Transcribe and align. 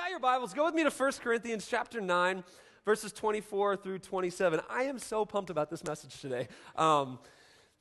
got 0.00 0.08
your 0.08 0.18
Bibles, 0.18 0.54
go 0.54 0.64
with 0.64 0.74
me 0.74 0.82
to 0.82 0.88
1 0.88 1.12
Corinthians 1.22 1.66
chapter 1.68 2.00
9, 2.00 2.42
verses 2.86 3.12
24 3.12 3.76
through 3.76 3.98
27. 3.98 4.58
I 4.70 4.84
am 4.84 4.98
so 4.98 5.26
pumped 5.26 5.50
about 5.50 5.68
this 5.68 5.84
message 5.84 6.22
today. 6.22 6.48
Um, 6.74 7.18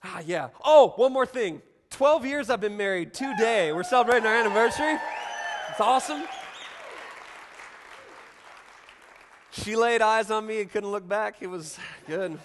ah, 0.04 0.21
yeah. 0.26 0.50
Oh, 0.66 0.90
one 0.97 1.13
more 1.13 1.26
thing. 1.26 1.62
12 1.92 2.26
years 2.26 2.50
I've 2.50 2.60
been 2.60 2.76
married 2.76 3.13
today. 3.13 3.71
We're 3.71 3.84
celebrating 3.84 4.28
our 4.28 4.36
anniversary. 4.36 4.97
It's 5.70 5.79
awesome. 5.79 6.26
She 9.51 9.77
laid 9.77 10.01
eyes 10.01 10.29
on 10.29 10.45
me 10.45 10.59
and 10.59 10.70
couldn't 10.70 10.91
look 10.91 11.07
back. 11.07 11.36
It 11.39 11.47
was 11.47 11.79
good. 12.05 12.38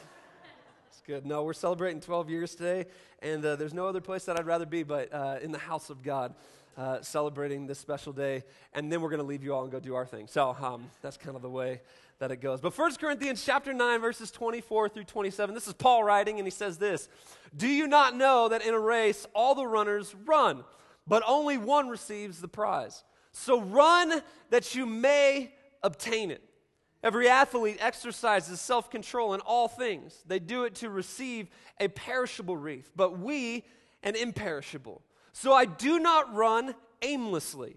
It's 0.89 1.03
good. 1.05 1.27
No, 1.27 1.43
we're 1.43 1.53
celebrating 1.53 2.01
12 2.01 2.31
years 2.31 2.55
today, 2.55 2.87
and 3.23 3.45
uh, 3.45 3.57
there's 3.57 3.75
no 3.75 3.89
other 3.89 4.01
place 4.01 4.25
that 4.27 4.39
I'd 4.39 4.47
rather 4.47 4.67
be 4.67 4.85
but 4.85 5.13
uh, 5.13 5.39
in 5.43 5.51
the 5.51 5.59
house 5.59 5.91
of 5.91 6.05
God. 6.05 6.33
Uh, 6.77 7.01
celebrating 7.03 7.69
this 7.69 7.79
special 7.79 8.13
day, 8.13 8.43
and 8.73 8.91
then 8.91 9.01
we're 9.01 9.09
going 9.09 9.21
to 9.21 9.27
leave 9.27 9.45
you 9.45 9.55
all 9.55 9.63
and 9.63 9.71
go 9.71 9.79
do 9.79 9.95
our 9.95 10.05
thing. 10.05 10.27
So 10.27 10.57
um, 10.61 10.91
that's 11.03 11.17
kind 11.17 11.37
of 11.37 11.43
the 11.43 11.49
way 11.49 11.81
that 12.19 12.33
it 12.33 12.41
goes. 12.41 12.61
But 12.61 12.77
1 12.77 12.97
Corinthians 12.97 13.45
chapter 13.45 13.73
9, 13.73 14.01
verses 14.01 14.31
24 14.31 14.89
through 14.89 15.05
27, 15.05 15.55
this 15.55 15.69
is 15.69 15.73
Paul 15.73 16.03
writing, 16.03 16.39
and 16.39 16.47
he 16.47 16.51
says 16.51 16.79
this 16.79 17.09
Do 17.57 17.69
you 17.69 17.87
not 17.87 18.17
know 18.17 18.49
that 18.49 18.63
in 18.63 18.75
a 18.75 18.79
race 18.79 19.27
all 19.35 19.55
the 19.55 19.67
runners 19.67 20.15
run, 20.25 20.65
but 21.07 21.23
only 21.27 21.59
one 21.59 21.89
receives 21.89 22.41
the 22.41 22.49
prize? 22.49 23.05
So 23.33 23.61
run 23.61 24.23
that 24.51 24.75
you 24.75 24.87
may 24.87 25.53
obtain 25.83 26.31
it. 26.31 26.43
Every 27.03 27.29
athlete 27.29 27.77
exercises 27.81 28.61
self 28.61 28.91
control 28.91 29.35
in 29.35 29.41
all 29.41 29.69
things. 29.69 30.23
They 30.27 30.39
do 30.39 30.65
it 30.65 30.77
to 30.77 30.89
receive 30.89 31.51
a 31.79 31.89
perishable 31.89 32.57
wreath, 32.57 32.91
but 32.97 33.19
we 33.19 33.65
an 34.03 34.17
imperishable. 34.17 35.03
So 35.37 35.53
I 35.53 35.65
do 35.65 35.99
not 35.99 36.33
run 36.33 36.77
aimlessly. 37.03 37.77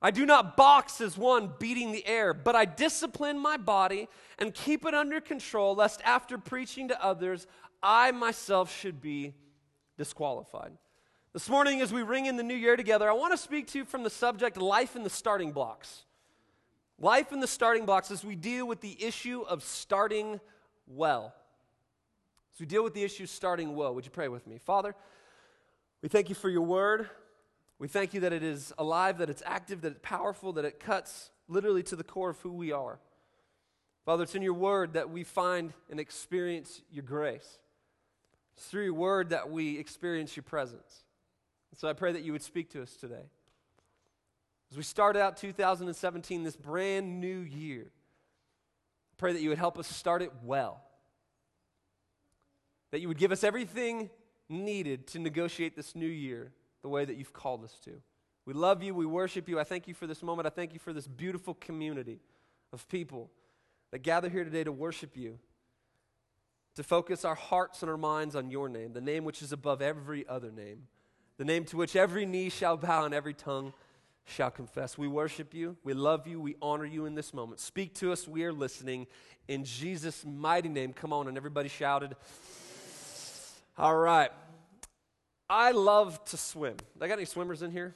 I 0.00 0.10
do 0.10 0.24
not 0.24 0.56
box 0.56 1.02
as 1.02 1.18
one 1.18 1.52
beating 1.58 1.92
the 1.92 2.04
air, 2.06 2.32
but 2.32 2.56
I 2.56 2.64
discipline 2.64 3.38
my 3.38 3.58
body 3.58 4.08
and 4.38 4.54
keep 4.54 4.86
it 4.86 4.94
under 4.94 5.20
control, 5.20 5.74
lest 5.74 6.00
after 6.02 6.38
preaching 6.38 6.88
to 6.88 7.04
others, 7.04 7.46
I 7.82 8.10
myself 8.12 8.74
should 8.74 9.02
be 9.02 9.34
disqualified. 9.98 10.72
This 11.34 11.50
morning, 11.50 11.82
as 11.82 11.92
we 11.92 12.02
ring 12.02 12.24
in 12.24 12.36
the 12.36 12.42
new 12.42 12.54
year 12.54 12.74
together, 12.74 13.08
I 13.08 13.12
want 13.12 13.34
to 13.34 13.38
speak 13.38 13.66
to 13.68 13.78
you 13.78 13.84
from 13.84 14.02
the 14.02 14.10
subject 14.10 14.56
life 14.56 14.96
in 14.96 15.02
the 15.02 15.10
starting 15.10 15.52
blocks. 15.52 16.04
Life 16.98 17.32
in 17.32 17.40
the 17.40 17.46
starting 17.46 17.84
blocks 17.84 18.10
as 18.10 18.24
we 18.24 18.34
deal 18.34 18.66
with 18.66 18.80
the 18.80 19.04
issue 19.04 19.42
of 19.42 19.62
starting 19.62 20.40
well. 20.86 21.34
As 22.54 22.60
we 22.60 22.66
deal 22.66 22.82
with 22.82 22.94
the 22.94 23.04
issue 23.04 23.26
starting 23.26 23.76
well, 23.76 23.94
would 23.94 24.06
you 24.06 24.10
pray 24.10 24.28
with 24.28 24.46
me? 24.46 24.56
Father, 24.58 24.94
we 26.02 26.08
thank 26.08 26.28
you 26.28 26.34
for 26.34 26.48
your 26.48 26.62
word. 26.62 27.08
We 27.78 27.88
thank 27.88 28.14
you 28.14 28.20
that 28.20 28.32
it 28.32 28.42
is 28.42 28.72
alive, 28.78 29.18
that 29.18 29.30
it's 29.30 29.42
active, 29.46 29.82
that 29.82 29.92
it's 29.92 30.00
powerful, 30.02 30.52
that 30.54 30.64
it 30.64 30.80
cuts 30.80 31.30
literally 31.48 31.82
to 31.84 31.96
the 31.96 32.04
core 32.04 32.30
of 32.30 32.40
who 32.40 32.52
we 32.52 32.72
are. 32.72 32.98
Father, 34.04 34.22
it's 34.22 34.34
in 34.34 34.42
your 34.42 34.54
word 34.54 34.94
that 34.94 35.10
we 35.10 35.22
find 35.22 35.72
and 35.90 36.00
experience 36.00 36.82
your 36.90 37.04
grace. 37.04 37.58
It's 38.56 38.66
through 38.66 38.84
your 38.84 38.94
word 38.94 39.30
that 39.30 39.50
we 39.50 39.78
experience 39.78 40.34
your 40.34 40.44
presence. 40.44 41.04
And 41.70 41.78
so 41.78 41.88
I 41.88 41.92
pray 41.92 42.12
that 42.12 42.22
you 42.22 42.32
would 42.32 42.42
speak 42.42 42.70
to 42.70 42.82
us 42.82 42.96
today. 42.96 43.26
As 44.70 44.76
we 44.76 44.82
start 44.82 45.16
out 45.16 45.36
2017, 45.36 46.42
this 46.42 46.56
brand 46.56 47.20
new 47.20 47.38
year, 47.38 47.86
I 47.86 49.14
pray 49.16 49.32
that 49.32 49.40
you 49.40 49.48
would 49.48 49.58
help 49.58 49.78
us 49.78 49.86
start 49.86 50.22
it 50.22 50.32
well. 50.42 50.82
That 52.90 53.00
you 53.00 53.08
would 53.08 53.18
give 53.18 53.32
us 53.32 53.44
everything 53.44 54.10
needed 54.48 55.06
to 55.08 55.18
negotiate 55.18 55.76
this 55.76 55.94
new 55.94 56.06
year 56.06 56.52
the 56.82 56.88
way 56.88 57.04
that 57.04 57.16
you've 57.16 57.32
called 57.32 57.64
us 57.64 57.76
to. 57.84 57.92
We 58.44 58.54
love 58.54 58.82
you. 58.82 58.94
We 58.94 59.06
worship 59.06 59.48
you. 59.48 59.60
I 59.60 59.64
thank 59.64 59.88
you 59.88 59.94
for 59.94 60.06
this 60.06 60.22
moment. 60.22 60.46
I 60.46 60.50
thank 60.50 60.72
you 60.72 60.78
for 60.78 60.92
this 60.92 61.06
beautiful 61.06 61.54
community 61.54 62.20
of 62.72 62.88
people 62.88 63.30
that 63.90 63.98
gather 63.98 64.28
here 64.28 64.44
today 64.44 64.64
to 64.64 64.72
worship 64.72 65.16
you, 65.16 65.38
to 66.76 66.82
focus 66.82 67.24
our 67.24 67.34
hearts 67.34 67.82
and 67.82 67.90
our 67.90 67.96
minds 67.96 68.34
on 68.36 68.50
your 68.50 68.68
name, 68.68 68.92
the 68.92 69.00
name 69.00 69.24
which 69.24 69.42
is 69.42 69.52
above 69.52 69.82
every 69.82 70.26
other 70.28 70.50
name, 70.50 70.86
the 71.36 71.44
name 71.44 71.64
to 71.66 71.76
which 71.76 71.96
every 71.96 72.24
knee 72.24 72.48
shall 72.48 72.76
bow 72.76 73.04
and 73.04 73.14
every 73.14 73.34
tongue 73.34 73.72
shall 74.24 74.50
confess. 74.50 74.96
We 74.96 75.08
worship 75.08 75.54
you. 75.54 75.76
We 75.84 75.94
love 75.94 76.26
you. 76.26 76.40
We 76.40 76.56
honor 76.60 76.84
you 76.84 77.06
in 77.06 77.14
this 77.14 77.32
moment. 77.32 77.60
Speak 77.60 77.94
to 77.96 78.12
us. 78.12 78.28
We 78.28 78.44
are 78.44 78.52
listening. 78.52 79.06
In 79.46 79.64
Jesus' 79.64 80.24
mighty 80.24 80.68
name. 80.68 80.92
Come 80.92 81.12
on. 81.12 81.28
And 81.28 81.36
everybody 81.36 81.68
shouted. 81.68 82.14
All 83.80 83.96
right. 83.96 84.32
I 85.48 85.70
love 85.70 86.24
to 86.24 86.36
swim. 86.36 86.74
I 87.00 87.06
got 87.06 87.16
any 87.16 87.26
swimmers 87.26 87.62
in 87.62 87.70
here? 87.70 87.94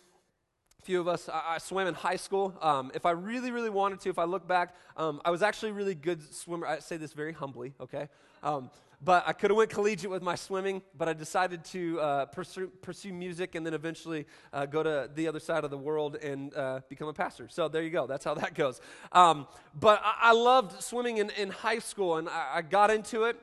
A 0.80 0.82
few 0.84 1.00
of 1.00 1.08
us. 1.08 1.28
I, 1.28 1.54
I 1.54 1.58
swam 1.58 1.88
in 1.88 1.94
high 1.94 2.14
school. 2.14 2.56
Um, 2.62 2.92
if 2.94 3.04
I 3.04 3.10
really, 3.10 3.50
really 3.50 3.68
wanted 3.68 3.98
to, 4.02 4.08
if 4.08 4.16
I 4.16 4.22
look 4.22 4.46
back, 4.46 4.76
um, 4.96 5.20
I 5.24 5.32
was 5.32 5.42
actually 5.42 5.70
a 5.70 5.74
really 5.74 5.96
good 5.96 6.32
swimmer. 6.32 6.68
I 6.68 6.78
say 6.78 6.98
this 6.98 7.14
very 7.14 7.32
humbly, 7.32 7.74
okay? 7.80 8.08
Um, 8.44 8.70
but 9.04 9.24
I 9.26 9.32
could 9.32 9.50
have 9.50 9.56
went 9.56 9.70
collegiate 9.70 10.08
with 10.08 10.22
my 10.22 10.36
swimming, 10.36 10.82
but 10.96 11.08
I 11.08 11.14
decided 11.14 11.64
to 11.64 12.00
uh, 12.00 12.26
pursue, 12.26 12.68
pursue, 12.80 13.12
music 13.12 13.56
and 13.56 13.66
then 13.66 13.74
eventually 13.74 14.26
uh, 14.52 14.66
go 14.66 14.84
to 14.84 15.10
the 15.12 15.26
other 15.26 15.40
side 15.40 15.64
of 15.64 15.70
the 15.72 15.78
world 15.78 16.14
and 16.14 16.54
uh, 16.54 16.82
become 16.88 17.08
a 17.08 17.12
pastor. 17.12 17.48
So 17.50 17.66
there 17.66 17.82
you 17.82 17.90
go. 17.90 18.06
That's 18.06 18.24
how 18.24 18.34
that 18.34 18.54
goes. 18.54 18.80
Um, 19.10 19.48
but 19.74 20.00
I, 20.04 20.28
I, 20.30 20.32
loved 20.32 20.80
swimming 20.80 21.16
in, 21.16 21.30
in 21.30 21.50
high 21.50 21.80
school, 21.80 22.18
and 22.18 22.28
I, 22.28 22.50
I 22.54 22.62
got 22.62 22.92
into 22.92 23.24
it 23.24 23.36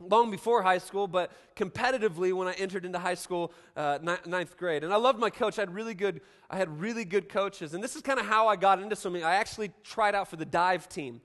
long 0.00 0.30
before 0.30 0.62
high 0.62 0.78
school, 0.78 1.06
but 1.06 1.30
competitively 1.56 2.32
when 2.32 2.48
I 2.48 2.52
entered 2.54 2.84
into 2.84 2.98
high 2.98 3.14
school, 3.14 3.52
uh, 3.76 3.98
ninth 4.26 4.56
grade. 4.56 4.84
And 4.84 4.92
I 4.92 4.96
loved 4.96 5.18
my 5.18 5.30
coach. 5.30 5.58
I 5.58 5.62
had 5.62 5.74
really 5.74 5.94
good, 5.94 6.20
I 6.48 6.56
had 6.56 6.80
really 6.80 7.04
good 7.04 7.28
coaches. 7.28 7.74
And 7.74 7.82
this 7.82 7.96
is 7.96 8.02
kind 8.02 8.18
of 8.18 8.26
how 8.26 8.48
I 8.48 8.56
got 8.56 8.80
into 8.80 8.96
swimming. 8.96 9.24
I 9.24 9.34
actually 9.34 9.72
tried 9.84 10.14
out 10.14 10.28
for 10.28 10.36
the 10.36 10.44
dive 10.44 10.88
team, 10.88 11.20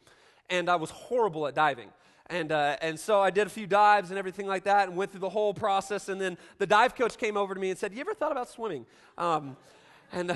and 0.49 0.69
I 0.69 0.75
was 0.75 0.89
horrible 0.89 1.47
at 1.47 1.55
diving. 1.55 1.89
And, 2.27 2.51
uh, 2.51 2.77
and 2.81 2.99
so 2.99 3.21
I 3.21 3.29
did 3.29 3.45
a 3.45 3.51
few 3.51 3.67
dives 3.67 4.09
and 4.09 4.17
everything 4.17 4.47
like 4.47 4.63
that 4.63 4.87
and 4.87 4.97
went 4.97 5.11
through 5.11 5.19
the 5.19 5.29
whole 5.29 5.53
process. 5.53 6.09
And 6.09 6.19
then 6.19 6.37
the 6.57 6.65
dive 6.65 6.95
coach 6.95 7.17
came 7.17 7.37
over 7.37 7.53
to 7.53 7.59
me 7.59 7.69
and 7.69 7.77
said, 7.77 7.93
You 7.93 8.01
ever 8.01 8.15
thought 8.15 8.31
about 8.31 8.49
swimming? 8.49 8.85
Um, 9.17 9.55
and 10.11 10.31
uh, 10.31 10.35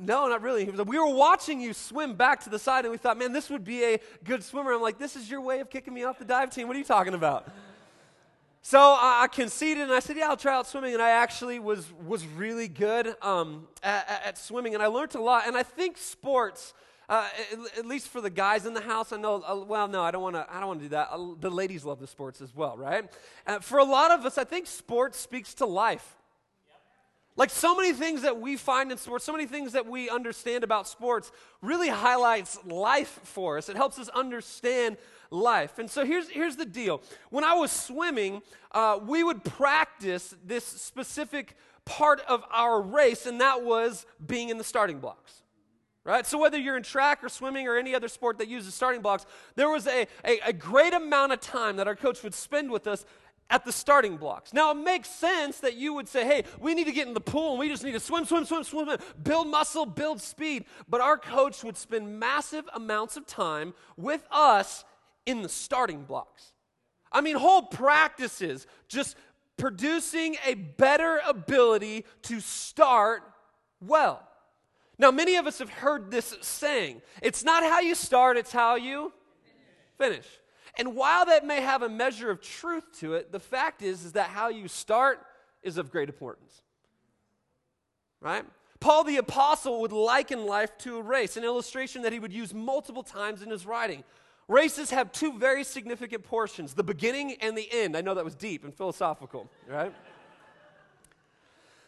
no, 0.00 0.28
not 0.28 0.42
really. 0.42 0.64
He 0.64 0.70
was 0.70 0.78
like, 0.78 0.88
we 0.88 0.98
were 0.98 1.14
watching 1.14 1.60
you 1.60 1.72
swim 1.72 2.14
back 2.14 2.44
to 2.44 2.50
the 2.50 2.58
side, 2.58 2.84
and 2.84 2.92
we 2.92 2.98
thought, 2.98 3.18
man, 3.18 3.32
this 3.32 3.50
would 3.50 3.64
be 3.64 3.84
a 3.84 4.00
good 4.24 4.44
swimmer. 4.44 4.72
I'm 4.72 4.82
like, 4.82 4.98
this 4.98 5.16
is 5.16 5.30
your 5.30 5.40
way 5.40 5.60
of 5.60 5.70
kicking 5.70 5.94
me 5.94 6.04
off 6.04 6.18
the 6.18 6.24
dive 6.24 6.50
team. 6.50 6.68
What 6.68 6.76
are 6.76 6.78
you 6.78 6.84
talking 6.84 7.14
about? 7.14 7.48
So 8.62 8.78
I, 8.78 9.22
I 9.22 9.28
conceded 9.28 9.84
and 9.84 9.92
I 9.92 10.00
said, 10.00 10.16
Yeah, 10.16 10.28
I'll 10.28 10.36
try 10.36 10.54
out 10.54 10.66
swimming. 10.66 10.92
And 10.92 11.02
I 11.02 11.10
actually 11.10 11.58
was, 11.58 11.90
was 12.06 12.26
really 12.26 12.68
good 12.68 13.14
um, 13.22 13.66
at, 13.82 14.22
at, 14.26 14.38
swimming 14.38 14.74
and 14.74 14.82
I 14.82 14.88
learned 14.88 15.14
a 15.14 15.22
lot. 15.22 15.46
And 15.46 15.56
I 15.56 15.62
think 15.62 15.96
sports, 15.96 16.74
uh, 17.08 17.28
at, 17.52 17.78
at, 17.78 17.86
least 17.86 18.08
for 18.08 18.20
the 18.20 18.28
guys 18.28 18.66
in 18.66 18.74
the 18.74 18.82
house, 18.82 19.12
I 19.12 19.16
know, 19.16 19.42
uh, 19.42 19.64
well, 19.64 19.88
no, 19.88 20.02
I 20.02 20.10
don't 20.10 20.22
want 20.22 20.36
to 20.36 20.46
I 20.50 20.58
don't 20.58 20.68
want 20.68 20.80
to 20.80 20.84
do 20.84 20.90
that. 20.90 21.08
Uh, 21.10 21.28
the 21.40 21.50
ladies 21.50 21.84
love 21.84 22.00
the 22.00 22.06
sports 22.06 22.40
as 22.40 22.54
well, 22.54 22.76
right? 22.76 23.10
Uh, 23.46 23.60
for 23.60 23.78
a 23.78 23.84
lot 23.84 24.10
of 24.10 24.26
us, 24.26 24.36
I 24.36 24.44
think 24.44 24.66
sports 24.66 25.18
speaks 25.18 25.54
to 25.54 25.66
life. 25.66 26.16
Like 27.38 27.50
so 27.50 27.76
many 27.76 27.92
things 27.92 28.22
that 28.22 28.40
we 28.40 28.56
find 28.56 28.90
in 28.90 28.98
sports, 28.98 29.24
so 29.24 29.30
many 29.30 29.46
things 29.46 29.72
that 29.74 29.86
we 29.86 30.10
understand 30.10 30.64
about 30.64 30.88
sports 30.88 31.30
really 31.62 31.88
highlights 31.88 32.58
life 32.66 33.20
for 33.22 33.58
us. 33.58 33.68
It 33.68 33.76
helps 33.76 33.96
us 34.00 34.08
understand 34.08 34.96
life. 35.30 35.78
And 35.78 35.88
so 35.88 36.04
here's, 36.04 36.28
here's 36.28 36.56
the 36.56 36.66
deal. 36.66 37.00
When 37.30 37.44
I 37.44 37.54
was 37.54 37.70
swimming, 37.70 38.42
uh, 38.72 38.98
we 39.00 39.22
would 39.22 39.44
practice 39.44 40.34
this 40.44 40.64
specific 40.64 41.54
part 41.84 42.20
of 42.28 42.42
our 42.50 42.82
race, 42.82 43.24
and 43.24 43.40
that 43.40 43.62
was 43.62 44.04
being 44.26 44.48
in 44.48 44.58
the 44.58 44.64
starting 44.64 44.98
blocks. 44.98 45.44
Right? 46.02 46.26
So, 46.26 46.38
whether 46.38 46.56
you're 46.56 46.76
in 46.78 46.82
track 46.82 47.22
or 47.22 47.28
swimming 47.28 47.68
or 47.68 47.76
any 47.76 47.94
other 47.94 48.08
sport 48.08 48.38
that 48.38 48.48
uses 48.48 48.74
starting 48.74 49.02
blocks, 49.02 49.26
there 49.56 49.68
was 49.68 49.86
a, 49.86 50.06
a, 50.24 50.38
a 50.46 50.52
great 50.54 50.94
amount 50.94 51.32
of 51.32 51.40
time 51.40 51.76
that 51.76 51.86
our 51.86 51.96
coach 51.96 52.22
would 52.22 52.32
spend 52.32 52.70
with 52.70 52.86
us 52.86 53.04
at 53.50 53.64
the 53.64 53.72
starting 53.72 54.16
blocks. 54.16 54.52
Now, 54.52 54.70
it 54.72 54.74
makes 54.74 55.08
sense 55.08 55.60
that 55.60 55.74
you 55.74 55.94
would 55.94 56.08
say, 56.08 56.24
hey, 56.24 56.44
we 56.60 56.74
need 56.74 56.84
to 56.84 56.92
get 56.92 57.08
in 57.08 57.14
the 57.14 57.20
pool 57.20 57.52
and 57.52 57.58
we 57.58 57.68
just 57.68 57.82
need 57.82 57.92
to 57.92 58.00
swim, 58.00 58.24
swim, 58.24 58.44
swim, 58.44 58.62
swim, 58.62 58.88
build 59.22 59.48
muscle, 59.48 59.86
build 59.86 60.20
speed. 60.20 60.64
But 60.88 61.00
our 61.00 61.16
coach 61.16 61.64
would 61.64 61.76
spend 61.76 62.20
massive 62.20 62.64
amounts 62.74 63.16
of 63.16 63.26
time 63.26 63.74
with 63.96 64.26
us 64.30 64.84
in 65.24 65.42
the 65.42 65.48
starting 65.48 66.04
blocks. 66.04 66.52
I 67.10 67.22
mean, 67.22 67.36
whole 67.36 67.62
practices 67.62 68.66
just 68.88 69.16
producing 69.56 70.36
a 70.46 70.54
better 70.54 71.20
ability 71.26 72.04
to 72.22 72.40
start 72.40 73.22
well. 73.80 74.22
Now, 74.98 75.10
many 75.10 75.36
of 75.36 75.46
us 75.46 75.58
have 75.60 75.70
heard 75.70 76.10
this 76.10 76.34
saying 76.42 77.02
it's 77.22 77.44
not 77.44 77.62
how 77.62 77.80
you 77.80 77.94
start, 77.94 78.36
it's 78.36 78.52
how 78.52 78.74
you 78.74 79.12
finish. 79.96 80.26
And 80.78 80.94
while 80.94 81.26
that 81.26 81.44
may 81.44 81.60
have 81.60 81.82
a 81.82 81.88
measure 81.88 82.30
of 82.30 82.40
truth 82.40 82.84
to 83.00 83.14
it, 83.14 83.32
the 83.32 83.40
fact 83.40 83.82
is, 83.82 84.04
is 84.04 84.12
that 84.12 84.28
how 84.28 84.48
you 84.48 84.68
start 84.68 85.20
is 85.62 85.76
of 85.76 85.90
great 85.90 86.08
importance. 86.08 86.62
Right? 88.20 88.44
Paul 88.80 89.02
the 89.02 89.16
Apostle 89.16 89.80
would 89.80 89.92
liken 89.92 90.46
life 90.46 90.76
to 90.78 90.98
a 90.98 91.02
race, 91.02 91.36
an 91.36 91.42
illustration 91.42 92.02
that 92.02 92.12
he 92.12 92.20
would 92.20 92.32
use 92.32 92.54
multiple 92.54 93.02
times 93.02 93.42
in 93.42 93.50
his 93.50 93.66
writing. 93.66 94.04
Races 94.46 94.90
have 94.90 95.10
two 95.12 95.36
very 95.36 95.64
significant 95.64 96.22
portions 96.22 96.74
the 96.74 96.84
beginning 96.84 97.36
and 97.40 97.58
the 97.58 97.68
end. 97.70 97.96
I 97.96 98.00
know 98.00 98.14
that 98.14 98.24
was 98.24 98.34
deep 98.34 98.64
and 98.64 98.72
philosophical, 98.72 99.50
right? 99.68 99.92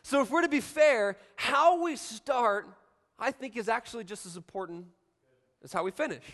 so, 0.02 0.20
if 0.20 0.30
we're 0.30 0.42
to 0.42 0.48
be 0.48 0.60
fair, 0.60 1.16
how 1.36 1.82
we 1.82 1.96
start, 1.96 2.68
I 3.18 3.30
think, 3.30 3.56
is 3.56 3.68
actually 3.68 4.04
just 4.04 4.26
as 4.26 4.36
important 4.36 4.86
as 5.62 5.72
how 5.72 5.84
we 5.84 5.90
finish. 5.90 6.24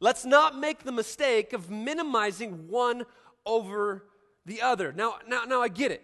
Let's 0.00 0.24
not 0.24 0.58
make 0.58 0.84
the 0.84 0.92
mistake 0.92 1.52
of 1.52 1.70
minimizing 1.70 2.68
one 2.68 3.04
over 3.44 4.04
the 4.44 4.62
other. 4.62 4.92
Now, 4.92 5.16
now, 5.26 5.44
now 5.44 5.60
I 5.60 5.68
get 5.68 5.90
it. 5.90 6.02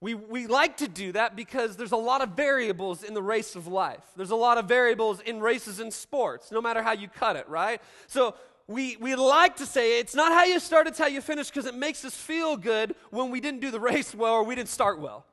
We, 0.00 0.14
we 0.14 0.46
like 0.46 0.78
to 0.78 0.88
do 0.88 1.12
that 1.12 1.36
because 1.36 1.76
there's 1.76 1.92
a 1.92 1.96
lot 1.96 2.22
of 2.22 2.30
variables 2.30 3.02
in 3.02 3.12
the 3.12 3.22
race 3.22 3.54
of 3.54 3.66
life. 3.66 4.02
There's 4.16 4.30
a 4.30 4.36
lot 4.36 4.56
of 4.56 4.66
variables 4.66 5.20
in 5.20 5.40
races 5.40 5.78
and 5.78 5.92
sports, 5.92 6.50
no 6.50 6.62
matter 6.62 6.82
how 6.82 6.92
you 6.92 7.06
cut 7.06 7.36
it, 7.36 7.46
right? 7.48 7.82
So 8.06 8.34
we, 8.66 8.96
we 8.96 9.14
like 9.14 9.56
to 9.56 9.66
say 9.66 9.98
it's 9.98 10.14
not 10.14 10.32
how 10.32 10.44
you 10.44 10.58
start, 10.58 10.86
it's 10.86 10.98
how 10.98 11.08
you 11.08 11.20
finish 11.20 11.48
because 11.48 11.66
it 11.66 11.74
makes 11.74 12.02
us 12.04 12.14
feel 12.14 12.56
good 12.56 12.94
when 13.10 13.30
we 13.30 13.40
didn't 13.40 13.60
do 13.60 13.70
the 13.70 13.80
race 13.90 14.14
well 14.14 14.34
or 14.34 14.44
we 14.44 14.54
didn't 14.54 14.70
start 14.70 15.00
well. 15.00 15.26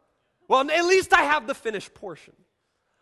Well, 0.50 0.70
at 0.70 0.86
least 0.86 1.14
I 1.14 1.24
have 1.24 1.48
the 1.48 1.56
finished 1.56 1.94
portion. 1.94 2.34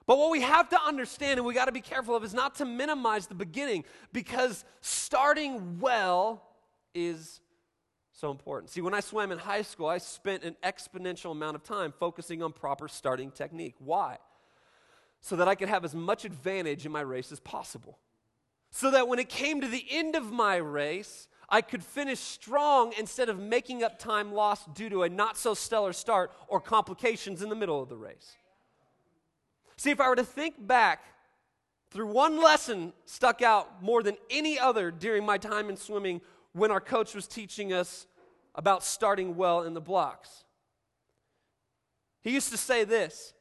But 0.08 0.18
what 0.20 0.30
we 0.30 0.42
have 0.42 0.70
to 0.70 0.82
understand 0.82 1.40
and 1.40 1.48
we 1.48 1.54
got 1.54 1.66
to 1.66 1.72
be 1.72 1.82
careful 1.82 2.16
of 2.16 2.24
is 2.24 2.34
not 2.34 2.56
to 2.56 2.66
minimize 2.66 3.26
the 3.28 3.36
beginning 3.36 3.86
because 4.14 4.64
starting 4.82 5.80
well 5.80 6.44
is 6.94 7.42
so 8.12 8.32
important. 8.32 8.72
See, 8.72 8.82
when 8.82 8.94
I 8.94 9.00
swam 9.00 9.32
in 9.32 9.40
high 9.40 9.64
school, 9.64 9.88
I 9.88 9.98
spent 9.98 10.44
an 10.44 10.56
exponential 10.64 11.32
amount 11.32 11.56
of 11.56 11.64
time 11.64 11.94
focusing 12.00 12.44
on 12.44 12.54
proper 12.54 12.88
starting 12.88 13.32
technique. 13.32 13.76
Why? 13.80 14.20
So 15.22 15.36
that 15.38 15.48
I 15.48 15.56
could 15.56 15.70
have 15.70 15.84
as 15.84 15.96
much 15.96 16.24
advantage 16.24 16.86
in 16.86 16.92
my 16.92 17.02
race 17.02 17.32
as 17.32 17.40
possible. 17.40 17.98
So 18.70 18.92
that 18.92 19.08
when 19.08 19.20
it 19.20 19.28
came 19.28 19.60
to 19.62 19.68
the 19.68 19.86
end 19.90 20.16
of 20.16 20.32
my 20.32 20.56
race, 20.58 21.28
I 21.50 21.62
could 21.62 21.84
finish 21.84 22.20
strong 22.20 22.94
instead 22.98 23.30
of 23.30 23.40
making 23.40 23.84
up 23.84 23.98
time 23.98 24.34
lost 24.34 24.74
due 24.74 24.90
to 24.90 25.04
a 25.04 25.10
not 25.10 25.38
so 25.38 25.54
stellar 25.54 25.94
start 25.94 26.32
or 26.48 26.62
complications 26.62 27.42
in 27.42 27.50
the 27.50 27.56
middle 27.56 27.82
of 27.82 27.90
the 27.90 27.98
race. 27.98 28.36
See, 29.78 29.92
if 29.92 30.00
I 30.00 30.10
were 30.10 30.16
to 30.16 30.24
think 30.24 30.66
back 30.66 31.04
through 31.92 32.08
one 32.08 32.42
lesson 32.42 32.94
stuck 33.06 33.42
out 33.42 33.82
more 33.82 34.04
than 34.04 34.18
any 34.30 34.60
other 34.60 34.92
during 34.92 35.26
my 35.26 35.38
time 35.38 35.70
in 35.70 35.78
swimming 35.78 36.22
when 36.54 36.72
our 36.72 36.82
coach 36.82 37.14
was 37.14 37.28
teaching 37.28 37.72
us 37.72 38.08
about 38.56 38.84
starting 38.84 39.36
well 39.36 39.64
in 39.64 39.74
the 39.74 39.82
blocks. 39.82 40.46
He 42.22 42.32
used 42.32 42.52
to 42.52 42.58
say 42.58 42.84
this 42.84 43.35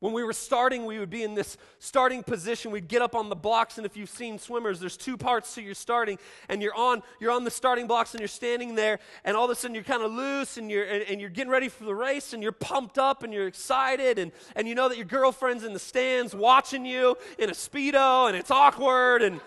when 0.00 0.12
we 0.12 0.22
were 0.22 0.32
starting, 0.32 0.86
we 0.86 1.00
would 1.00 1.10
be 1.10 1.24
in 1.24 1.34
this 1.34 1.56
starting 1.80 2.22
position. 2.22 2.70
We'd 2.70 2.86
get 2.86 3.02
up 3.02 3.16
on 3.16 3.28
the 3.28 3.34
blocks, 3.34 3.78
and 3.78 3.86
if 3.86 3.96
you've 3.96 4.08
seen 4.08 4.38
swimmers, 4.38 4.78
there's 4.78 4.96
two 4.96 5.16
parts 5.16 5.56
to 5.56 5.62
your 5.62 5.74
starting, 5.74 6.18
and 6.48 6.62
you're 6.62 6.74
on 6.74 7.02
you're 7.18 7.32
on 7.32 7.42
the 7.42 7.50
starting 7.50 7.88
blocks, 7.88 8.12
and 8.12 8.20
you're 8.20 8.28
standing 8.28 8.76
there, 8.76 9.00
and 9.24 9.36
all 9.36 9.46
of 9.46 9.50
a 9.50 9.56
sudden 9.56 9.74
you're 9.74 9.82
kind 9.82 10.02
of 10.02 10.12
loose, 10.12 10.56
and 10.56 10.70
you're 10.70 10.84
and, 10.84 11.02
and, 11.04 11.20
you're 11.20 11.30
getting 11.30 11.50
ready 11.50 11.68
for 11.68 11.82
the 11.82 11.94
race, 11.94 12.32
and 12.32 12.44
you're 12.44 12.52
pumped 12.52 12.96
up, 12.96 13.24
and 13.24 13.34
you're 13.34 13.48
excited, 13.48 14.20
and 14.20 14.30
and 14.54 14.68
you 14.68 14.76
know 14.76 14.88
that 14.88 14.96
your 14.96 15.06
girlfriend's 15.06 15.64
in 15.64 15.72
the 15.72 15.80
stands 15.80 16.32
watching 16.32 16.86
you 16.86 17.16
in 17.36 17.50
a 17.50 17.54
speedo, 17.54 18.28
and 18.28 18.36
it's 18.36 18.52
awkward, 18.52 19.22
and 19.22 19.40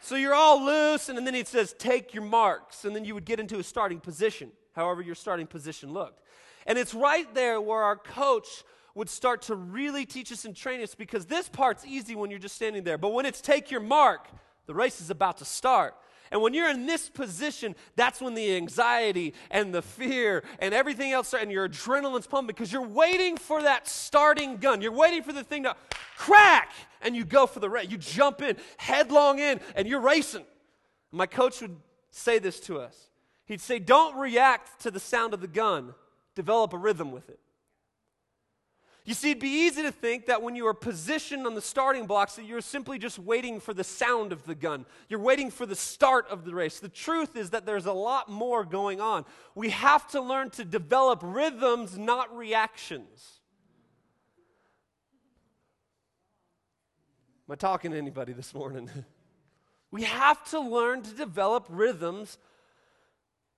so 0.00 0.16
you're 0.16 0.34
all 0.34 0.64
loose, 0.64 1.08
and 1.08 1.24
then 1.24 1.34
he 1.34 1.44
says, 1.44 1.74
"Take 1.78 2.12
your 2.12 2.24
marks," 2.24 2.84
and 2.84 2.94
then 2.94 3.04
you 3.04 3.14
would 3.14 3.24
get 3.24 3.38
into 3.38 3.60
a 3.60 3.62
starting 3.62 4.00
position, 4.00 4.50
however 4.74 5.00
your 5.00 5.14
starting 5.14 5.46
position 5.46 5.92
looked, 5.92 6.24
and 6.66 6.76
it's 6.76 6.92
right 6.92 7.32
there 7.34 7.60
where 7.60 7.84
our 7.84 7.96
coach 7.96 8.64
would 8.98 9.08
start 9.08 9.42
to 9.42 9.54
really 9.54 10.04
teach 10.04 10.32
us 10.32 10.44
and 10.44 10.56
train 10.56 10.82
us 10.82 10.96
because 10.96 11.24
this 11.26 11.48
part's 11.48 11.86
easy 11.86 12.16
when 12.16 12.30
you're 12.30 12.40
just 12.40 12.56
standing 12.56 12.82
there. 12.82 12.98
But 12.98 13.12
when 13.12 13.26
it's 13.26 13.40
take 13.40 13.70
your 13.70 13.80
mark, 13.80 14.26
the 14.66 14.74
race 14.74 15.00
is 15.00 15.08
about 15.08 15.38
to 15.38 15.44
start. 15.44 15.94
And 16.32 16.42
when 16.42 16.52
you're 16.52 16.68
in 16.68 16.84
this 16.84 17.08
position, 17.08 17.76
that's 17.94 18.20
when 18.20 18.34
the 18.34 18.56
anxiety 18.56 19.34
and 19.52 19.72
the 19.72 19.82
fear 19.82 20.42
and 20.58 20.74
everything 20.74 21.12
else 21.12 21.32
and 21.32 21.52
your 21.52 21.68
adrenaline's 21.68 22.26
pumping 22.26 22.48
because 22.48 22.72
you're 22.72 22.82
waiting 22.82 23.36
for 23.36 23.62
that 23.62 23.86
starting 23.86 24.56
gun. 24.56 24.82
You're 24.82 24.90
waiting 24.90 25.22
for 25.22 25.32
the 25.32 25.44
thing 25.44 25.62
to 25.62 25.76
crack 26.16 26.72
and 27.00 27.14
you 27.14 27.24
go 27.24 27.46
for 27.46 27.60
the 27.60 27.70
race. 27.70 27.88
You 27.88 27.98
jump 27.98 28.42
in, 28.42 28.56
headlong 28.78 29.38
in, 29.38 29.60
and 29.76 29.86
you're 29.86 30.00
racing. 30.00 30.44
My 31.12 31.26
coach 31.26 31.60
would 31.62 31.76
say 32.10 32.40
this 32.40 32.58
to 32.62 32.80
us. 32.80 33.10
He'd 33.46 33.60
say, 33.60 33.78
Don't 33.78 34.16
react 34.18 34.80
to 34.82 34.90
the 34.90 34.98
sound 34.98 35.34
of 35.34 35.40
the 35.40 35.46
gun, 35.46 35.94
develop 36.34 36.72
a 36.72 36.78
rhythm 36.78 37.12
with 37.12 37.28
it. 37.30 37.38
You 39.08 39.14
see, 39.14 39.30
it'd 39.30 39.40
be 39.40 39.48
easy 39.48 39.80
to 39.84 39.90
think 39.90 40.26
that 40.26 40.42
when 40.42 40.54
you 40.54 40.66
are 40.66 40.74
positioned 40.74 41.46
on 41.46 41.54
the 41.54 41.62
starting 41.62 42.04
blocks, 42.04 42.36
that 42.36 42.44
you're 42.44 42.60
simply 42.60 42.98
just 42.98 43.18
waiting 43.18 43.58
for 43.58 43.72
the 43.72 43.82
sound 43.82 44.32
of 44.32 44.44
the 44.44 44.54
gun. 44.54 44.84
You're 45.08 45.18
waiting 45.18 45.50
for 45.50 45.64
the 45.64 45.74
start 45.74 46.28
of 46.28 46.44
the 46.44 46.54
race. 46.54 46.78
The 46.78 46.90
truth 46.90 47.34
is 47.34 47.48
that 47.50 47.64
there's 47.64 47.86
a 47.86 47.92
lot 47.94 48.28
more 48.28 48.66
going 48.66 49.00
on. 49.00 49.24
We 49.54 49.70
have 49.70 50.06
to 50.08 50.20
learn 50.20 50.50
to 50.50 50.64
develop 50.64 51.20
rhythms, 51.22 51.96
not 51.96 52.36
reactions. 52.36 53.40
Am 57.48 57.52
I 57.52 57.56
talking 57.56 57.92
to 57.92 57.96
anybody 57.96 58.34
this 58.34 58.52
morning? 58.52 58.90
we 59.90 60.02
have 60.02 60.44
to 60.50 60.60
learn 60.60 61.00
to 61.00 61.14
develop 61.14 61.64
rhythms, 61.70 62.36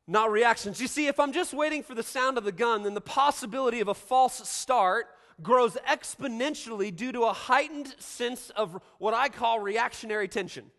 not 0.06 0.30
reactions. 0.30 0.80
You 0.80 0.86
see, 0.86 1.08
if 1.08 1.18
I'm 1.18 1.32
just 1.32 1.52
waiting 1.52 1.82
for 1.82 1.96
the 1.96 2.04
sound 2.04 2.38
of 2.38 2.44
the 2.44 2.52
gun, 2.52 2.84
then 2.84 2.94
the 2.94 3.00
possibility 3.00 3.80
of 3.80 3.88
a 3.88 3.94
false 3.94 4.48
start 4.48 5.08
grows 5.42 5.76
exponentially 5.88 6.94
due 6.94 7.12
to 7.12 7.22
a 7.22 7.32
heightened 7.32 7.94
sense 7.98 8.50
of 8.50 8.80
what 8.98 9.14
I 9.14 9.28
call 9.28 9.60
reactionary 9.60 10.28
tension. 10.28 10.70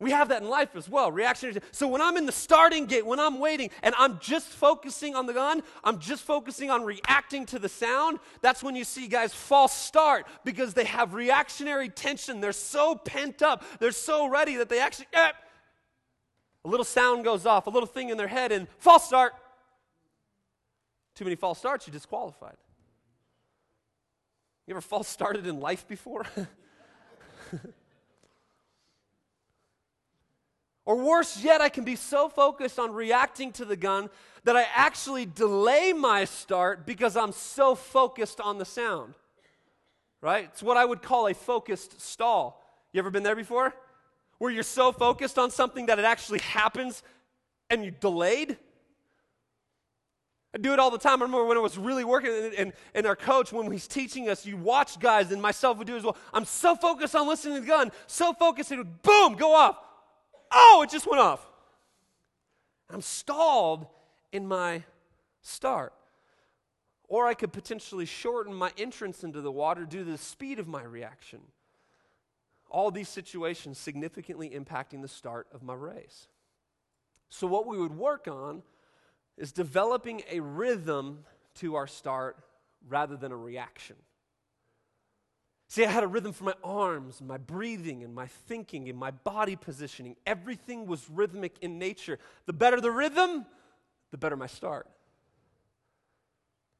We 0.00 0.12
have 0.12 0.30
that 0.30 0.40
in 0.40 0.48
life 0.48 0.76
as 0.76 0.88
well, 0.88 1.12
reactionary. 1.12 1.60
So 1.72 1.86
when 1.86 2.00
I'm 2.00 2.16
in 2.16 2.24
the 2.24 2.32
starting 2.32 2.86
gate, 2.86 3.04
when 3.04 3.20
I'm 3.20 3.38
waiting, 3.38 3.68
and 3.82 3.94
I'm 3.98 4.18
just 4.18 4.48
focusing 4.48 5.14
on 5.14 5.26
the 5.26 5.34
gun, 5.34 5.62
I'm 5.84 5.98
just 5.98 6.22
focusing 6.22 6.70
on 6.70 6.84
reacting 6.84 7.44
to 7.46 7.58
the 7.58 7.68
sound, 7.68 8.18
that's 8.40 8.62
when 8.62 8.74
you 8.74 8.84
see 8.84 9.08
guys 9.08 9.34
false 9.34 9.74
start 9.74 10.26
because 10.42 10.72
they 10.72 10.86
have 10.86 11.12
reactionary 11.12 11.90
tension. 11.90 12.40
They're 12.40 12.52
so 12.52 12.94
pent 12.94 13.42
up, 13.42 13.62
they're 13.78 13.92
so 13.92 14.26
ready 14.26 14.56
that 14.56 14.70
they 14.70 14.80
actually, 14.80 15.08
eh, 15.12 15.32
a 16.64 16.68
little 16.68 16.84
sound 16.84 17.24
goes 17.24 17.44
off, 17.44 17.66
a 17.66 17.70
little 17.70 17.86
thing 17.86 18.08
in 18.08 18.16
their 18.16 18.28
head, 18.28 18.52
and 18.52 18.68
false 18.78 19.06
start. 19.06 19.34
Too 21.14 21.24
many 21.24 21.36
false 21.36 21.58
starts, 21.58 21.86
you're 21.86 21.92
disqualified. 21.92 22.56
You 24.70 24.74
ever 24.74 24.80
false 24.82 25.08
started 25.08 25.48
in 25.48 25.58
life 25.58 25.88
before? 25.88 26.24
or 30.84 30.94
worse 30.94 31.42
yet, 31.42 31.60
I 31.60 31.68
can 31.68 31.82
be 31.82 31.96
so 31.96 32.28
focused 32.28 32.78
on 32.78 32.92
reacting 32.92 33.50
to 33.54 33.64
the 33.64 33.74
gun 33.74 34.10
that 34.44 34.56
I 34.56 34.64
actually 34.72 35.26
delay 35.26 35.92
my 35.92 36.24
start 36.24 36.86
because 36.86 37.16
I'm 37.16 37.32
so 37.32 37.74
focused 37.74 38.40
on 38.40 38.58
the 38.58 38.64
sound. 38.64 39.14
Right? 40.20 40.44
It's 40.44 40.62
what 40.62 40.76
I 40.76 40.84
would 40.84 41.02
call 41.02 41.26
a 41.26 41.34
focused 41.34 42.00
stall. 42.00 42.64
You 42.92 43.00
ever 43.00 43.10
been 43.10 43.24
there 43.24 43.34
before? 43.34 43.74
Where 44.38 44.52
you're 44.52 44.62
so 44.62 44.92
focused 44.92 45.36
on 45.36 45.50
something 45.50 45.86
that 45.86 45.98
it 45.98 46.04
actually 46.04 46.38
happens 46.38 47.02
and 47.70 47.84
you 47.84 47.90
delayed? 47.90 48.56
I 50.54 50.58
do 50.58 50.72
it 50.72 50.78
all 50.80 50.90
the 50.90 50.98
time. 50.98 51.22
I 51.22 51.26
remember 51.26 51.44
when 51.44 51.56
I 51.56 51.60
was 51.60 51.78
really 51.78 52.04
working, 52.04 52.32
and, 52.32 52.54
and, 52.54 52.72
and, 52.94 53.06
our 53.06 53.14
coach, 53.14 53.52
when 53.52 53.70
he's 53.70 53.86
teaching 53.86 54.28
us, 54.28 54.44
you 54.44 54.56
watch 54.56 54.98
guys, 54.98 55.30
and 55.30 55.40
myself 55.40 55.78
would 55.78 55.86
do 55.86 55.96
as 55.96 56.02
well. 56.02 56.16
I'm 56.34 56.44
so 56.44 56.74
focused 56.74 57.14
on 57.14 57.28
listening 57.28 57.56
to 57.56 57.60
the 57.60 57.66
gun, 57.66 57.92
so 58.08 58.32
focused, 58.32 58.72
it 58.72 58.78
would 58.78 59.02
boom, 59.02 59.34
go 59.34 59.54
off. 59.54 59.78
Oh, 60.50 60.80
it 60.82 60.90
just 60.90 61.08
went 61.08 61.20
off. 61.20 61.46
I'm 62.92 63.00
stalled 63.00 63.86
in 64.32 64.46
my 64.46 64.82
start. 65.40 65.92
Or 67.06 67.26
I 67.26 67.34
could 67.34 67.52
potentially 67.52 68.06
shorten 68.06 68.54
my 68.54 68.72
entrance 68.76 69.22
into 69.22 69.40
the 69.40 69.52
water 69.52 69.84
due 69.84 70.04
to 70.04 70.10
the 70.10 70.18
speed 70.18 70.58
of 70.58 70.66
my 70.66 70.82
reaction. 70.82 71.40
All 72.68 72.90
these 72.90 73.08
situations 73.08 73.78
significantly 73.78 74.50
impacting 74.50 75.02
the 75.02 75.08
start 75.08 75.48
of 75.52 75.62
my 75.62 75.74
race. 75.74 76.28
So, 77.28 77.46
what 77.48 77.66
we 77.66 77.78
would 77.78 77.96
work 77.96 78.28
on 78.28 78.62
is 79.40 79.52
developing 79.52 80.22
a 80.30 80.38
rhythm 80.38 81.24
to 81.56 81.74
our 81.74 81.86
start 81.86 82.36
rather 82.88 83.16
than 83.16 83.32
a 83.32 83.36
reaction. 83.36 83.96
See, 85.68 85.84
I 85.84 85.90
had 85.90 86.04
a 86.04 86.08
rhythm 86.08 86.32
for 86.32 86.44
my 86.44 86.54
arms, 86.62 87.22
my 87.22 87.38
breathing, 87.38 88.04
and 88.04 88.14
my 88.14 88.26
thinking, 88.26 88.88
and 88.88 88.98
my 88.98 89.12
body 89.12 89.56
positioning. 89.56 90.16
Everything 90.26 90.86
was 90.86 91.08
rhythmic 91.08 91.56
in 91.62 91.78
nature. 91.78 92.18
The 92.46 92.52
better 92.52 92.80
the 92.80 92.90
rhythm, 92.90 93.46
the 94.10 94.18
better 94.18 94.36
my 94.36 94.46
start. 94.46 94.88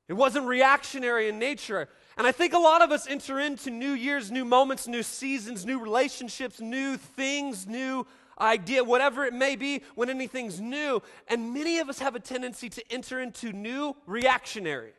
It 0.08 0.14
wasn't 0.14 0.46
reactionary 0.46 1.28
in 1.28 1.38
nature. 1.38 1.88
And 2.18 2.26
I 2.26 2.32
think 2.32 2.52
a 2.52 2.58
lot 2.58 2.82
of 2.82 2.90
us 2.90 3.06
enter 3.06 3.38
into 3.38 3.70
new 3.70 3.92
years, 3.92 4.30
new 4.30 4.44
moments, 4.44 4.88
new 4.88 5.04
seasons, 5.04 5.64
new 5.64 5.78
relationships, 5.78 6.60
new 6.60 6.96
things, 6.96 7.66
new 7.68 8.06
idea, 8.40 8.82
whatever 8.82 9.24
it 9.24 9.34
may 9.34 9.56
be, 9.56 9.82
when 9.94 10.10
anything's 10.10 10.60
new. 10.60 11.02
And 11.28 11.52
many 11.52 11.78
of 11.78 11.88
us 11.88 11.98
have 11.98 12.14
a 12.14 12.20
tendency 12.20 12.68
to 12.70 12.92
enter 12.92 13.20
into 13.20 13.52
new 13.52 13.96
reactionary. 14.06 14.92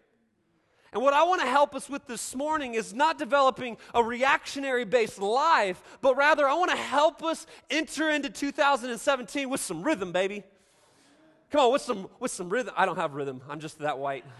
And 0.94 1.02
what 1.02 1.14
I 1.14 1.24
want 1.24 1.42
to 1.42 1.48
help 1.48 1.74
us 1.74 1.90
with 1.90 2.06
this 2.06 2.36
morning 2.36 2.74
is 2.74 2.94
not 2.94 3.18
developing 3.18 3.78
a 3.94 4.04
reactionary 4.04 4.84
based 4.84 5.20
life, 5.20 5.82
but 6.02 6.18
rather 6.18 6.46
I 6.46 6.54
want 6.56 6.72
to 6.72 6.78
help 6.78 7.24
us 7.24 7.48
enter 7.70 8.10
into 8.10 8.30
2017 8.30 9.50
with 9.50 9.62
some 9.62 9.84
rhythm, 9.84 10.12
baby. 10.12 10.44
Come 11.50 11.62
on, 11.62 11.72
with 11.72 11.82
some 11.82 12.10
with 12.20 12.32
some 12.32 12.50
rhythm. 12.50 12.74
I 12.78 12.86
don't 12.86 12.98
have 12.98 13.14
rhythm. 13.14 13.42
I'm 13.50 13.60
just 13.60 13.80
that 13.80 14.00
white. 14.00 14.26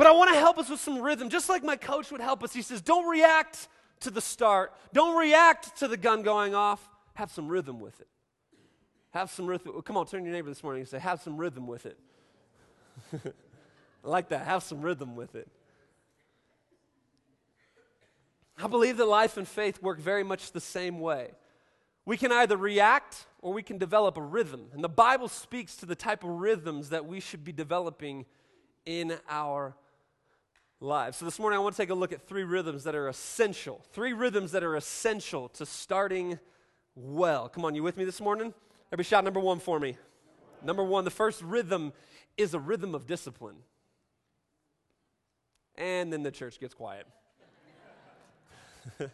But 0.00 0.06
I 0.06 0.12
want 0.12 0.32
to 0.32 0.38
help 0.38 0.56
us 0.56 0.70
with 0.70 0.80
some 0.80 1.02
rhythm, 1.02 1.28
just 1.28 1.50
like 1.50 1.62
my 1.62 1.76
coach 1.76 2.10
would 2.10 2.22
help 2.22 2.42
us. 2.42 2.54
He 2.54 2.62
says, 2.62 2.80
Don't 2.80 3.06
react 3.06 3.68
to 4.00 4.10
the 4.10 4.20
start, 4.20 4.72
don't 4.92 5.16
react 5.16 5.78
to 5.78 5.88
the 5.88 5.96
gun 5.96 6.22
going 6.22 6.54
off. 6.54 6.86
Have 7.14 7.30
some 7.30 7.48
rhythm 7.48 7.80
with 7.80 8.00
it. 8.00 8.08
Have 9.10 9.30
some 9.30 9.46
rhythm. 9.46 9.80
Come 9.82 9.96
on, 9.96 10.06
turn 10.06 10.20
to 10.20 10.26
your 10.26 10.34
neighbor 10.34 10.48
this 10.48 10.62
morning 10.62 10.80
and 10.80 10.88
say, 10.88 10.98
Have 10.98 11.20
some 11.20 11.36
rhythm 11.36 11.66
with 11.66 11.86
it. 11.86 11.98
I 14.04 14.08
like 14.08 14.28
that. 14.28 14.46
Have 14.46 14.62
some 14.62 14.80
rhythm 14.80 15.16
with 15.16 15.34
it. 15.34 15.48
I 18.62 18.66
believe 18.66 18.98
that 18.98 19.06
life 19.06 19.36
and 19.36 19.48
faith 19.48 19.82
work 19.82 19.98
very 19.98 20.22
much 20.22 20.52
the 20.52 20.60
same 20.60 21.00
way. 21.00 21.30
We 22.04 22.16
can 22.16 22.32
either 22.32 22.56
react 22.56 23.26
or 23.40 23.52
we 23.52 23.62
can 23.62 23.78
develop 23.78 24.16
a 24.16 24.22
rhythm. 24.22 24.66
And 24.72 24.84
the 24.84 24.88
Bible 24.88 25.28
speaks 25.28 25.76
to 25.76 25.86
the 25.86 25.94
type 25.94 26.24
of 26.24 26.30
rhythms 26.30 26.90
that 26.90 27.06
we 27.06 27.20
should 27.20 27.44
be 27.44 27.52
developing 27.52 28.26
in 28.84 29.18
our 29.28 29.74
lives. 30.80 31.18
So 31.18 31.26
this 31.26 31.38
morning 31.38 31.58
I 31.58 31.62
want 31.62 31.76
to 31.76 31.82
take 31.82 31.90
a 31.90 31.94
look 31.94 32.10
at 32.10 32.26
three 32.26 32.42
rhythms 32.42 32.84
that 32.84 32.94
are 32.94 33.08
essential. 33.08 33.84
Three 33.92 34.14
rhythms 34.14 34.52
that 34.52 34.64
are 34.64 34.76
essential 34.76 35.50
to 35.50 35.66
starting 35.66 36.38
well. 36.94 37.50
Come 37.50 37.66
on, 37.66 37.74
you 37.74 37.82
with 37.82 37.98
me 37.98 38.04
this 38.04 38.20
morning? 38.20 38.54
Every 38.90 39.04
shout 39.04 39.22
number 39.22 39.40
one 39.40 39.58
for 39.58 39.78
me. 39.78 39.96
Number 40.62 40.82
one, 40.82 41.04
the 41.04 41.10
first 41.10 41.42
rhythm 41.42 41.92
is 42.36 42.54
a 42.54 42.58
rhythm 42.58 42.94
of 42.94 43.06
discipline. 43.06 43.56
And 45.76 46.12
then 46.12 46.22
the 46.22 46.30
church 46.30 46.58
gets 46.58 46.72
quiet. 46.72 47.06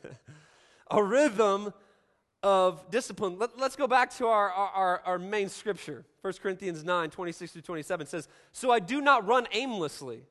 a 0.90 1.02
rhythm 1.02 1.72
of 2.44 2.90
discipline. 2.90 3.38
Let, 3.38 3.60
us 3.60 3.74
go 3.74 3.88
back 3.88 4.14
to 4.16 4.26
our, 4.28 4.50
our, 4.50 5.00
our 5.04 5.18
main 5.18 5.48
scripture. 5.48 6.04
1 6.22 6.34
Corinthians 6.34 6.84
9 6.84 7.10
26 7.10 7.52
to 7.52 7.62
27 7.62 8.06
says, 8.06 8.28
So 8.52 8.70
I 8.70 8.78
do 8.78 9.00
not 9.00 9.26
run 9.26 9.48
aimlessly. 9.52 10.22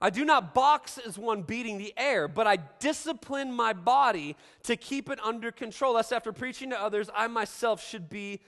I 0.00 0.08
do 0.10 0.24
not 0.24 0.54
box 0.54 0.98
as 0.98 1.18
one 1.18 1.42
beating 1.42 1.76
the 1.76 1.92
air, 1.96 2.26
but 2.26 2.46
I 2.46 2.56
discipline 2.78 3.52
my 3.52 3.74
body 3.74 4.34
to 4.62 4.76
keep 4.76 5.10
it 5.10 5.20
under 5.22 5.52
control, 5.52 5.94
lest 5.94 6.12
after 6.12 6.32
preaching 6.32 6.70
to 6.70 6.80
others, 6.80 7.10
I 7.14 7.26
myself 7.26 7.86
should 7.86 8.08
be 8.08 8.40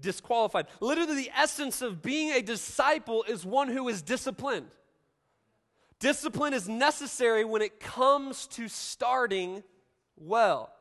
disqualified. 0.00 0.66
Literally, 0.80 1.14
the 1.16 1.30
essence 1.36 1.82
of 1.82 2.00
being 2.00 2.30
a 2.32 2.40
disciple 2.40 3.24
is 3.28 3.44
one 3.44 3.68
who 3.68 3.88
is 3.88 4.00
disciplined. 4.00 4.70
Discipline 5.98 6.54
is 6.54 6.68
necessary 6.68 7.44
when 7.44 7.62
it 7.62 7.78
comes 7.78 8.46
to 8.48 8.68
starting 8.68 9.62
well. 10.16 10.72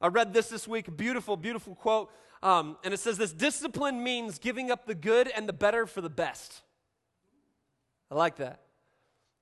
I 0.00 0.08
read 0.08 0.32
this 0.32 0.48
this 0.48 0.66
week, 0.66 0.96
beautiful, 0.96 1.36
beautiful 1.36 1.74
quote. 1.74 2.10
Um, 2.42 2.78
and 2.84 2.94
it 2.94 2.98
says 2.98 3.18
this 3.18 3.32
discipline 3.32 4.02
means 4.02 4.38
giving 4.38 4.70
up 4.70 4.86
the 4.86 4.94
good 4.94 5.28
and 5.28 5.48
the 5.48 5.52
better 5.52 5.86
for 5.86 6.00
the 6.00 6.10
best. 6.10 6.62
I 8.10 8.14
like 8.14 8.36
that. 8.36 8.60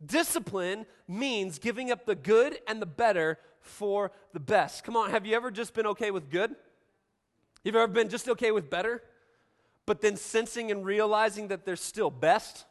Discipline 0.05 0.87
means 1.07 1.59
giving 1.59 1.91
up 1.91 2.07
the 2.07 2.15
good 2.15 2.59
and 2.67 2.81
the 2.81 2.87
better 2.87 3.39
for 3.61 4.13
the 4.33 4.41
best. 4.41 4.85
Come 4.85 4.97
on, 4.97 5.11
have 5.11 5.27
you 5.27 5.35
ever 5.35 5.51
just 5.51 5.75
been 5.75 5.87
okay 5.87 6.11
with 6.11 6.31
good? 6.31 6.55
You've 7.65 7.77
ever 7.77 7.89
been 7.89 8.09
just 8.09 8.29
okay 8.29 8.53
with 8.53 8.71
better, 8.71 9.03
but 9.87 10.01
then 10.01 10.17
sensing 10.17 10.71
and 10.71 10.85
realizing 10.85 11.49
that 11.49 11.65
there's 11.65 11.81
still 11.81 12.11
best? 12.11 12.65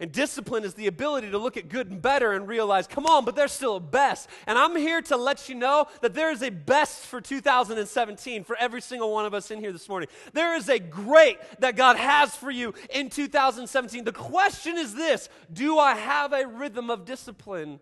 And 0.00 0.12
discipline 0.12 0.62
is 0.62 0.74
the 0.74 0.86
ability 0.86 1.30
to 1.32 1.38
look 1.38 1.56
at 1.56 1.68
good 1.68 1.90
and 1.90 2.00
better 2.00 2.32
and 2.32 2.46
realize, 2.46 2.86
come 2.86 3.04
on, 3.04 3.24
but 3.24 3.34
there's 3.34 3.50
still 3.50 3.76
a 3.76 3.80
best. 3.80 4.28
And 4.46 4.56
I'm 4.56 4.76
here 4.76 5.02
to 5.02 5.16
let 5.16 5.48
you 5.48 5.56
know 5.56 5.88
that 6.02 6.14
there 6.14 6.30
is 6.30 6.40
a 6.42 6.50
best 6.50 7.04
for 7.06 7.20
2017 7.20 8.44
for 8.44 8.54
every 8.60 8.80
single 8.80 9.12
one 9.12 9.26
of 9.26 9.34
us 9.34 9.50
in 9.50 9.58
here 9.58 9.72
this 9.72 9.88
morning. 9.88 10.08
There 10.34 10.54
is 10.54 10.68
a 10.68 10.78
great 10.78 11.38
that 11.58 11.74
God 11.74 11.96
has 11.96 12.34
for 12.36 12.50
you 12.50 12.74
in 12.90 13.10
2017. 13.10 14.04
The 14.04 14.12
question 14.12 14.78
is 14.78 14.94
this 14.94 15.28
Do 15.52 15.78
I 15.78 15.96
have 15.96 16.32
a 16.32 16.46
rhythm 16.46 16.90
of 16.90 17.04
discipline 17.04 17.80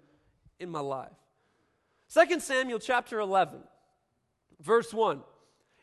in 0.58 0.70
my 0.70 0.80
life? 0.80 1.12
2 2.14 2.40
Samuel 2.40 2.78
chapter 2.78 3.20
11, 3.20 3.58
verse 4.62 4.94
1. 4.94 5.20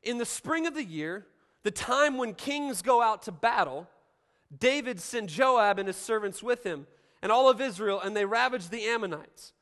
In 0.02 0.18
the 0.18 0.26
spring 0.26 0.66
of 0.66 0.74
the 0.74 0.84
year, 0.84 1.28
the 1.62 1.72
time 1.72 2.18
when 2.18 2.34
kings 2.34 2.82
go 2.82 3.04
out 3.04 3.24
to 3.24 3.32
battle, 3.32 3.88
David 4.60 5.00
sent 5.00 5.30
Joab 5.30 5.80
and 5.80 5.88
his 5.88 5.98
servants 5.98 6.44
with 6.44 6.64
him 6.64 6.88
and 7.22 7.32
all 7.32 7.50
of 7.50 7.62
Israel, 7.62 8.02
and 8.02 8.16
they 8.16 8.26
ravaged 8.26 8.70
the 8.70 8.84
Ammonites. 8.84 9.54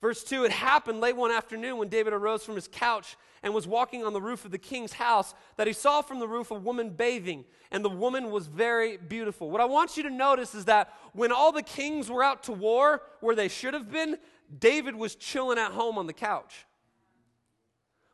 Verse 0.00 0.22
2 0.22 0.44
It 0.44 0.52
happened 0.52 1.00
late 1.00 1.16
one 1.16 1.30
afternoon 1.30 1.78
when 1.78 1.88
David 1.88 2.12
arose 2.12 2.44
from 2.44 2.56
his 2.56 2.68
couch 2.68 3.16
and 3.42 3.54
was 3.54 3.66
walking 3.66 4.04
on 4.04 4.12
the 4.12 4.20
roof 4.20 4.44
of 4.44 4.50
the 4.50 4.58
king's 4.58 4.92
house 4.92 5.34
that 5.56 5.66
he 5.66 5.72
saw 5.72 6.02
from 6.02 6.18
the 6.18 6.28
roof 6.28 6.50
a 6.50 6.54
woman 6.54 6.90
bathing, 6.90 7.46
and 7.70 7.82
the 7.82 7.88
woman 7.88 8.30
was 8.30 8.46
very 8.46 8.98
beautiful. 8.98 9.50
What 9.50 9.62
I 9.62 9.64
want 9.64 9.96
you 9.96 10.02
to 10.02 10.10
notice 10.10 10.54
is 10.54 10.66
that 10.66 10.92
when 11.14 11.32
all 11.32 11.52
the 11.52 11.62
kings 11.62 12.10
were 12.10 12.22
out 12.22 12.42
to 12.44 12.52
war 12.52 13.00
where 13.20 13.34
they 13.34 13.48
should 13.48 13.72
have 13.72 13.90
been, 13.90 14.18
David 14.58 14.94
was 14.94 15.14
chilling 15.14 15.58
at 15.58 15.72
home 15.72 15.96
on 15.96 16.06
the 16.06 16.12
couch. 16.12 16.66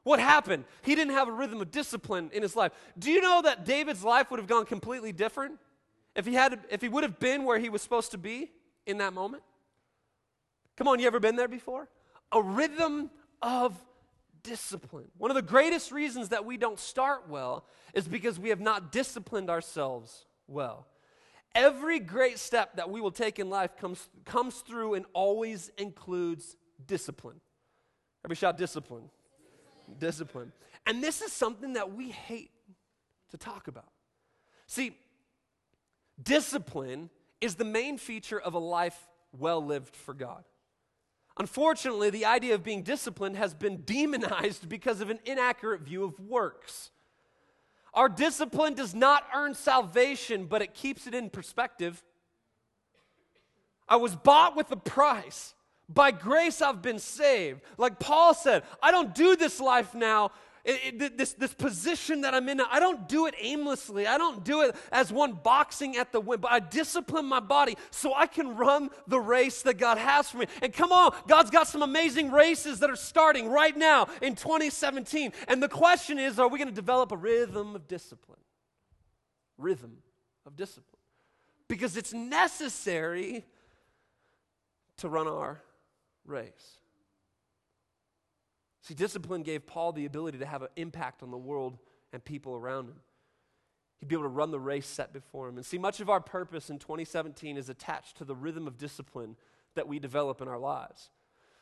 What 0.03 0.19
happened? 0.19 0.65
He 0.83 0.95
didn't 0.95 1.15
have 1.15 1.29
a 1.29 1.33
rhythm 1.33 1.61
of 1.61 1.71
discipline 1.71 2.31
in 2.33 2.43
his 2.43 2.57
life. 2.57 2.73
Do 2.99 3.11
you 3.11 3.21
know 3.21 3.43
that 3.43 3.65
David's 3.65 4.03
life 4.03 4.31
would 4.31 4.41
have 4.41 4.49
gone 4.49 4.65
completely 4.65 5.13
different 5.13 5.59
if 6.17 6.27
he 6.27 6.35
had 6.35 6.59
if 6.71 6.81
he 6.81 6.89
would 6.89 7.03
have 7.03 7.19
been 7.19 7.45
where 7.45 7.59
he 7.59 7.69
was 7.69 7.83
supposed 7.83 8.13
to 8.13 8.19
be 8.19 8.51
in 8.87 8.99
that 8.99 9.13
moment? 9.13 9.43
Come 10.77 10.89
on, 10.89 10.99
you 10.99 11.07
ever 11.07 11.21
been 11.21 11.37
there 11.37 11.49
before? 11.49 11.89
A 12.33 12.43
rhythm 12.43 13.11
of 13.43 13.77
discipline. 14.43 15.09
One 15.19 15.31
of 15.31 15.35
the 15.35 15.43
greatest 15.43 15.93
reasons 15.93 16.31
that 16.31 16.47
we 16.47 16.57
don't 16.57 16.79
start 16.79 17.29
well 17.29 17.67
is 17.93 18.09
because 18.09 18.39
we 18.39 18.49
have 18.49 18.61
not 18.61 18.93
disciplined 18.93 19.51
ourselves 19.51 20.25
well. 20.47 20.87
Every 21.55 21.99
great 21.99 22.39
step 22.39 22.77
that 22.77 22.91
we 22.91 23.01
will 23.01 23.11
take 23.11 23.39
in 23.39 23.51
life 23.51 23.77
comes, 23.77 24.09
comes 24.25 24.61
through 24.61 24.95
and 24.95 25.05
always 25.13 25.71
includes 25.77 26.57
discipline. 26.87 27.41
Every 28.25 28.37
shot, 28.37 28.57
discipline. 28.57 29.11
Discipline. 29.99 30.53
And 30.87 31.03
this 31.03 31.21
is 31.23 31.33
something 31.33 31.75
that 31.75 31.93
we 31.93 32.11
hate 32.11 32.51
to 33.31 33.37
talk 33.37 33.69
about. 33.69 33.91
See, 34.67 34.97
discipline 36.23 37.11
is 37.41 37.55
the 37.55 37.65
main 37.65 37.99
feature 37.99 38.41
of 38.41 38.55
a 38.55 38.59
life 38.59 39.09
well 39.37 39.65
lived 39.65 39.97
for 39.97 40.15
God. 40.15 40.45
Unfortunately, 41.39 42.11
the 42.11 42.27
idea 42.27 42.55
of 42.55 42.63
being 42.63 42.83
disciplined 42.83 43.37
has 43.37 43.55
been 43.55 43.83
demonized 43.87 44.69
because 44.69 45.01
of 45.01 45.11
an 45.11 45.21
inaccurate 45.25 45.83
view 45.83 46.05
of 46.05 46.19
works. 46.21 46.91
Our 47.95 48.09
discipline 48.09 48.75
does 48.75 48.95
not 48.95 49.25
earn 49.35 49.55
salvation, 49.55 50.47
but 50.47 50.63
it 50.63 50.75
keeps 50.75 51.07
it 51.07 51.15
in 51.15 51.31
perspective. 51.31 52.03
I 53.89 53.97
was 53.97 54.15
bought 54.15 54.57
with 54.57 54.71
a 54.71 54.77
price. 54.77 55.55
By 55.93 56.13
grace, 56.13 56.63
I've 56.63 56.83
been 56.83 57.01
saved. 57.01 57.63
Like 57.77 57.99
Paul 57.99 58.33
said, 58.33 58.63
I 58.81 58.93
don't 58.93 59.13
do 59.13 59.35
this 59.35 59.61
life 59.61 59.93
now. 59.93 60.31
It, 60.63 61.03
it, 61.03 61.19
this, 61.19 61.33
this 61.33 61.55
position 61.55 62.21
that 62.21 62.35
I'm 62.35 62.49
in, 62.49 62.61
I 62.61 62.79
don't 62.81 63.09
do 63.09 63.27
it 63.27 63.35
aimlessly. 63.41 64.07
I 64.07 64.19
don't 64.19 64.45
do 64.45 64.61
it 64.61 64.77
as 64.93 65.11
one 65.11 65.33
boxing 65.33 65.97
at 65.97 66.13
the 66.13 66.21
wind, 66.21 66.43
but 66.43 66.53
I 66.53 66.61
discipline 66.61 67.25
my 67.25 67.41
body 67.41 67.77
so 67.91 68.15
I 68.15 68.27
can 68.27 68.57
run 68.57 68.91
the 69.09 69.19
race 69.19 69.63
that 69.63 69.79
God 69.79 69.97
has 69.99 70.31
for 70.31 70.39
me. 70.39 70.47
And 70.63 70.73
come 70.73 70.93
on, 70.93 71.15
God's 71.27 71.51
got 71.51 71.67
some 71.67 71.83
amazing 71.83 72.31
races 72.31 72.81
that 72.81 72.91
are 72.91 72.97
starting 72.97 73.49
right 73.49 73.77
now 73.77 74.07
in 74.21 74.37
2017. 74.37 75.33
And 75.49 75.63
the 75.63 75.69
question 75.69 76.19
is 76.19 76.39
are 76.39 76.49
we 76.49 76.59
going 76.59 76.69
to 76.69 76.75
develop 76.75 77.11
a 77.11 77.17
rhythm 77.17 77.75
of 77.75 77.89
discipline? 77.89 78.39
Rhythm 79.57 79.97
of 80.47 80.57
discipline. 80.57 80.85
Because 81.69 81.97
it's 81.97 82.13
necessary 82.13 83.47
to 84.99 85.09
run 85.09 85.27
our 85.27 85.63
race. 86.25 86.79
See, 88.83 88.95
discipline 88.95 89.43
gave 89.43 89.67
Paul 89.67 89.93
the 89.93 90.07
ability 90.07 90.39
to 90.39 90.47
have 90.47 90.63
an 90.63 90.69
impact 90.77 91.23
on 91.23 91.31
the 91.31 91.39
world 91.39 91.79
and 92.13 92.25
people 92.25 92.57
around 92.57 92.89
him. 92.89 92.97
He'd 93.99 94.09
be 94.09 94.15
able 94.15 94.25
to 94.25 94.29
run 94.29 94.51
the 94.51 94.59
race 94.59 94.87
set 94.87 95.13
before 95.13 95.49
him. 95.49 95.57
And 95.57 95.67
see, 95.67 95.77
much 95.77 96.01
of 96.01 96.09
our 96.09 96.21
purpose 96.21 96.71
in 96.71 96.79
2017 96.79 97.59
is 97.59 97.69
attached 97.69 98.17
to 98.17 98.25
the 98.25 98.35
rhythm 98.35 98.67
of 98.67 98.79
discipline 98.79 99.37
that 99.75 99.87
we 99.87 99.99
develop 99.99 100.41
in 100.41 100.49
our 100.49 100.59
lives. 100.59 101.11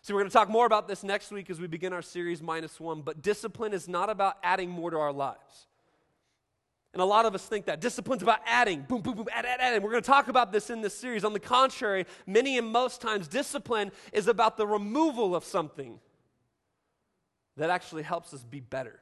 See, 0.03 0.13
we're 0.13 0.21
going 0.21 0.31
to 0.31 0.33
talk 0.33 0.49
more 0.49 0.65
about 0.65 0.87
this 0.87 1.03
next 1.03 1.33
week 1.33 1.51
as 1.51 1.61
we 1.61 1.67
begin 1.67 1.93
our 1.93 2.03
series, 2.03 2.41
Minus 2.41 2.79
One. 2.79 3.03
But 3.03 3.23
discipline 3.23 3.73
is 3.73 3.89
not 3.89 4.09
about 4.09 4.37
adding 4.45 4.71
more 4.71 4.91
to 4.91 4.99
our 4.99 5.13
lives. 5.13 5.67
And 6.95 7.03
a 7.03 7.05
lot 7.05 7.27
of 7.27 7.35
us 7.35 7.45
think 7.45 7.67
that 7.67 7.81
discipline's 7.81 8.23
about 8.23 8.41
adding, 8.47 8.83
boom, 8.89 9.03
boom, 9.03 9.15
boom, 9.15 9.29
add, 9.33 9.45
add, 9.45 9.61
add. 9.61 9.75
And 9.75 9.85
we're 9.85 9.91
going 9.91 10.03
to 10.03 10.07
talk 10.07 10.29
about 10.29 10.53
this 10.53 10.71
in 10.71 10.81
this 10.81 10.95
series. 10.95 11.23
On 11.23 11.33
the 11.33 11.41
contrary, 11.41 12.07
many 12.27 12.57
and 12.57 12.67
most 12.67 13.01
times, 13.01 13.29
discipline 13.29 13.93
is 14.13 14.27
about 14.27 14.57
the 14.57 14.67
removal 14.67 15.37
of 15.37 15.45
something 15.45 16.01
that 17.57 17.71
actually 17.71 18.05
helps 18.05 18.33
us 18.33 18.43
be 18.43 18.61
better. 18.61 19.01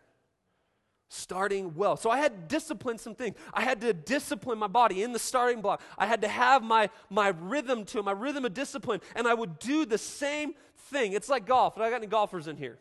Starting 1.09 1.77
well. 1.77 1.97
So 1.97 2.11
I 2.11 2.19
had 2.19 2.33
to 2.33 2.55
discipline 2.57 2.99
some 2.99 3.15
things. 3.15 3.37
I 3.55 3.63
had 3.63 3.81
to 3.83 3.93
discipline 3.93 4.59
my 4.59 4.67
body 4.67 5.05
in 5.05 5.13
the 5.13 5.21
starting 5.21 5.61
block. 5.61 5.81
I 5.97 6.07
had 6.07 6.23
to 6.23 6.29
have 6.29 6.65
my, 6.65 6.91
my 7.09 7.29
rhythm 7.29 7.85
to 7.87 8.03
my 8.03 8.11
rhythm 8.11 8.45
of 8.45 8.55
discipline, 8.55 9.01
and 9.15 9.29
I 9.29 9.35
would 9.35 9.61
do 9.61 9.87
the 9.87 9.99
same 9.99 10.55
thing. 10.91 11.13
It's 11.13 11.29
like 11.29 11.47
golf. 11.47 11.79
I 11.79 11.91
got 11.91 11.97
any 11.97 12.09
golfers 12.09 12.49
in 12.49 12.57
here? 12.57 12.79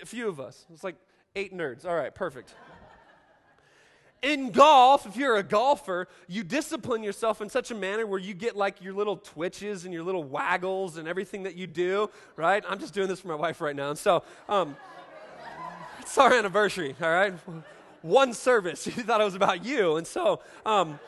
A 0.00 0.06
few 0.06 0.28
of 0.28 0.38
us. 0.38 0.66
It's 0.72 0.84
like 0.84 0.94
eight 1.34 1.52
nerds. 1.52 1.84
All 1.84 1.96
right, 1.96 2.14
perfect. 2.14 2.54
In 4.22 4.50
golf, 4.50 5.06
if 5.06 5.16
you're 5.16 5.36
a 5.36 5.42
golfer, 5.42 6.08
you 6.26 6.42
discipline 6.42 7.02
yourself 7.02 7.40
in 7.40 7.48
such 7.48 7.70
a 7.70 7.74
manner 7.74 8.06
where 8.06 8.18
you 8.18 8.34
get 8.34 8.56
like 8.56 8.82
your 8.82 8.92
little 8.92 9.16
twitches 9.16 9.84
and 9.84 9.92
your 9.92 10.02
little 10.02 10.24
waggles 10.24 10.96
and 10.96 11.06
everything 11.06 11.44
that 11.44 11.54
you 11.54 11.66
do, 11.66 12.10
right? 12.36 12.64
I'm 12.68 12.78
just 12.78 12.94
doing 12.94 13.08
this 13.08 13.20
for 13.20 13.28
my 13.28 13.34
wife 13.34 13.60
right 13.60 13.76
now. 13.76 13.90
And 13.90 13.98
so, 13.98 14.22
um, 14.48 14.76
it's 16.00 16.16
our 16.18 16.32
anniversary, 16.32 16.94
all 17.02 17.10
right? 17.10 17.34
One 18.02 18.32
service. 18.32 18.86
You 18.96 19.02
thought 19.02 19.20
it 19.20 19.24
was 19.24 19.34
about 19.34 19.64
you. 19.64 19.96
And 19.96 20.06
so, 20.06 20.40
um, 20.64 20.98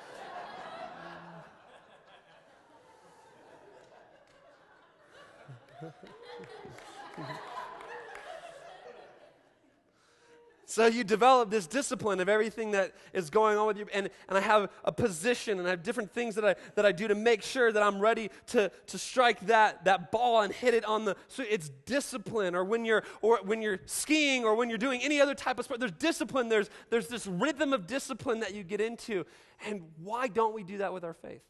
So 10.70 10.84
you 10.84 11.02
develop 11.02 11.48
this 11.48 11.66
discipline 11.66 12.20
of 12.20 12.28
everything 12.28 12.72
that 12.72 12.92
is 13.14 13.30
going 13.30 13.56
on 13.56 13.66
with 13.66 13.78
you. 13.78 13.86
And, 13.90 14.10
and 14.28 14.36
I 14.36 14.42
have 14.42 14.70
a 14.84 14.92
position 14.92 15.58
and 15.58 15.66
I 15.66 15.70
have 15.70 15.82
different 15.82 16.12
things 16.12 16.34
that 16.34 16.44
I, 16.44 16.56
that 16.74 16.84
I 16.84 16.92
do 16.92 17.08
to 17.08 17.14
make 17.14 17.42
sure 17.42 17.72
that 17.72 17.82
I'm 17.82 17.98
ready 17.98 18.28
to, 18.48 18.70
to 18.88 18.98
strike 18.98 19.46
that, 19.46 19.86
that 19.86 20.12
ball 20.12 20.42
and 20.42 20.52
hit 20.52 20.74
it 20.74 20.84
on 20.84 21.06
the. 21.06 21.16
So 21.28 21.42
it's 21.48 21.70
discipline. 21.86 22.54
Or 22.54 22.64
when 22.64 22.84
you're, 22.84 23.02
or 23.22 23.38
when 23.42 23.62
you're 23.62 23.80
skiing 23.86 24.44
or 24.44 24.56
when 24.56 24.68
you're 24.68 24.76
doing 24.76 25.00
any 25.02 25.22
other 25.22 25.34
type 25.34 25.58
of 25.58 25.64
sport, 25.64 25.80
there's 25.80 25.92
discipline. 25.92 26.50
There's, 26.50 26.68
there's 26.90 27.08
this 27.08 27.26
rhythm 27.26 27.72
of 27.72 27.86
discipline 27.86 28.40
that 28.40 28.54
you 28.54 28.62
get 28.62 28.82
into. 28.82 29.24
And 29.64 29.84
why 29.96 30.28
don't 30.28 30.52
we 30.52 30.64
do 30.64 30.78
that 30.78 30.92
with 30.92 31.02
our 31.02 31.14
faith? 31.14 31.40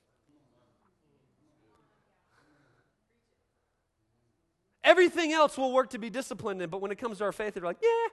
Everything 4.85 5.33
else 5.33 5.59
will 5.59 5.73
work 5.73 5.91
to 5.91 5.99
be 5.99 6.09
disciplined 6.09 6.63
in, 6.63 6.71
but 6.71 6.81
when 6.81 6.93
it 6.93 6.99
comes 6.99 7.19
to 7.19 7.25
our 7.25 7.33
faith, 7.33 7.55
they're 7.55 7.65
like, 7.65 7.79
yeah, 7.83 8.09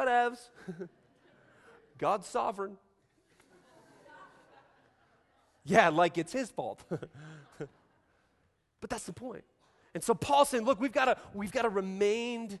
Whatevs. 0.00 0.38
God's 1.98 2.26
sovereign. 2.26 2.76
Yeah, 5.64 5.90
like 5.90 6.16
it's 6.16 6.32
his 6.32 6.50
fault. 6.50 6.82
but 7.58 8.88
that's 8.88 9.04
the 9.04 9.12
point. 9.12 9.44
And 9.94 10.02
so 10.02 10.14
Paul's 10.14 10.48
saying, 10.48 10.64
look, 10.64 10.80
we've 10.80 10.92
got 10.92 11.06
to 11.06 11.16
we've 11.34 11.52
got 11.52 11.62
to 11.62 11.68
remain 11.68 12.58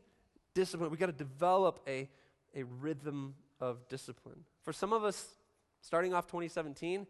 disciplined. 0.54 0.90
We've 0.90 1.00
got 1.00 1.06
to 1.06 1.12
develop 1.12 1.80
a, 1.86 2.08
a 2.54 2.64
rhythm 2.64 3.34
of 3.60 3.88
discipline. 3.88 4.44
For 4.62 4.72
some 4.72 4.92
of 4.92 5.04
us, 5.04 5.38
starting 5.80 6.12
off 6.12 6.26
2017 6.26 7.06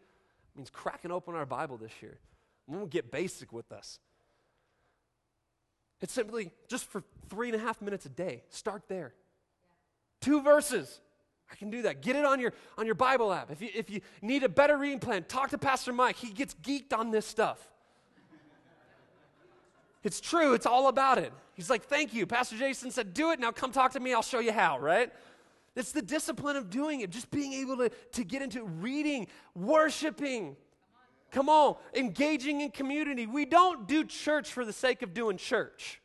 means 0.54 0.70
cracking 0.70 1.10
open 1.10 1.34
our 1.34 1.46
Bible 1.46 1.76
this 1.76 1.92
year. 2.00 2.18
We 2.66 2.76
won't 2.76 2.90
get 2.90 3.10
basic 3.10 3.52
with 3.52 3.72
us. 3.72 3.98
It's 6.00 6.12
simply 6.12 6.50
just 6.68 6.86
for 6.86 7.02
three 7.28 7.48
and 7.48 7.60
a 7.60 7.64
half 7.64 7.82
minutes 7.82 8.06
a 8.06 8.08
day. 8.08 8.42
Start 8.48 8.84
there. 8.88 9.14
Two 10.20 10.42
verses. 10.42 11.00
I 11.50 11.56
can 11.56 11.70
do 11.70 11.82
that. 11.82 12.02
Get 12.02 12.16
it 12.16 12.24
on 12.24 12.40
your 12.40 12.52
on 12.78 12.86
your 12.86 12.94
Bible 12.94 13.32
app. 13.32 13.50
If 13.50 13.60
you 13.60 13.70
if 13.74 13.90
you 13.90 14.00
need 14.22 14.44
a 14.44 14.48
better 14.48 14.76
reading 14.76 15.00
plan, 15.00 15.24
talk 15.24 15.50
to 15.50 15.58
Pastor 15.58 15.92
Mike. 15.92 16.16
He 16.16 16.32
gets 16.32 16.54
geeked 16.54 16.92
on 16.96 17.10
this 17.10 17.26
stuff. 17.26 17.66
It's 20.02 20.20
true, 20.20 20.54
it's 20.54 20.64
all 20.64 20.88
about 20.88 21.18
it. 21.18 21.32
He's 21.54 21.68
like, 21.68 21.84
"Thank 21.84 22.14
you. 22.14 22.26
Pastor 22.26 22.56
Jason 22.56 22.90
said, 22.90 23.12
"Do 23.12 23.32
it. 23.32 23.40
Now 23.40 23.50
come 23.50 23.72
talk 23.72 23.92
to 23.92 24.00
me. 24.00 24.14
I'll 24.14 24.22
show 24.22 24.38
you 24.38 24.52
how," 24.52 24.78
right? 24.78 25.12
It's 25.76 25.92
the 25.92 26.02
discipline 26.02 26.56
of 26.56 26.70
doing 26.70 27.00
it, 27.00 27.10
just 27.10 27.30
being 27.30 27.52
able 27.52 27.76
to, 27.76 27.90
to 28.12 28.24
get 28.24 28.42
into 28.42 28.64
reading, 28.64 29.28
worshiping. 29.54 30.56
Come 31.30 31.48
on, 31.48 31.76
engaging 31.94 32.60
in 32.60 32.70
community. 32.70 33.26
We 33.26 33.44
don't 33.44 33.86
do 33.86 34.04
church 34.04 34.52
for 34.52 34.64
the 34.64 34.72
sake 34.72 35.02
of 35.02 35.14
doing 35.14 35.36
church. 35.36 36.00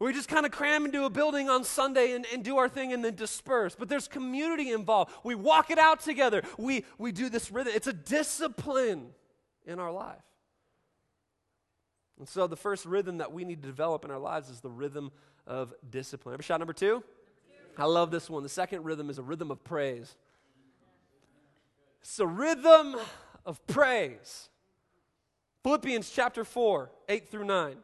We 0.00 0.14
just 0.14 0.28
kind 0.28 0.46
of 0.46 0.52
cram 0.52 0.86
into 0.86 1.04
a 1.04 1.10
building 1.10 1.50
on 1.50 1.62
Sunday 1.62 2.12
and, 2.12 2.26
and 2.32 2.42
do 2.42 2.56
our 2.56 2.70
thing 2.70 2.94
and 2.94 3.04
then 3.04 3.14
disperse. 3.14 3.76
But 3.78 3.90
there's 3.90 4.08
community 4.08 4.70
involved. 4.70 5.12
We 5.22 5.34
walk 5.34 5.70
it 5.70 5.78
out 5.78 6.00
together. 6.00 6.42
We, 6.56 6.86
we 6.96 7.12
do 7.12 7.28
this 7.28 7.52
rhythm. 7.52 7.74
It's 7.76 7.86
a 7.86 7.92
discipline 7.92 9.08
in 9.66 9.78
our 9.78 9.92
life. 9.92 10.16
And 12.18 12.26
so 12.26 12.46
the 12.46 12.56
first 12.56 12.86
rhythm 12.86 13.18
that 13.18 13.30
we 13.30 13.44
need 13.44 13.60
to 13.60 13.68
develop 13.68 14.06
in 14.06 14.10
our 14.10 14.18
lives 14.18 14.48
is 14.48 14.60
the 14.60 14.70
rhythm 14.70 15.12
of 15.46 15.74
discipline. 15.90 16.32
Ever 16.32 16.42
shot 16.42 16.60
number 16.60 16.72
two? 16.72 17.04
I 17.76 17.84
love 17.84 18.10
this 18.10 18.30
one. 18.30 18.42
The 18.42 18.48
second 18.48 18.84
rhythm 18.84 19.10
is 19.10 19.18
a 19.18 19.22
rhythm 19.22 19.50
of 19.50 19.62
praise. 19.64 20.16
It's 22.00 22.18
a 22.18 22.26
rhythm 22.26 22.96
of 23.44 23.64
praise. 23.66 24.48
Philippians 25.62 26.10
chapter 26.10 26.42
4, 26.42 26.90
8 27.06 27.28
through 27.28 27.44
9. 27.44 27.76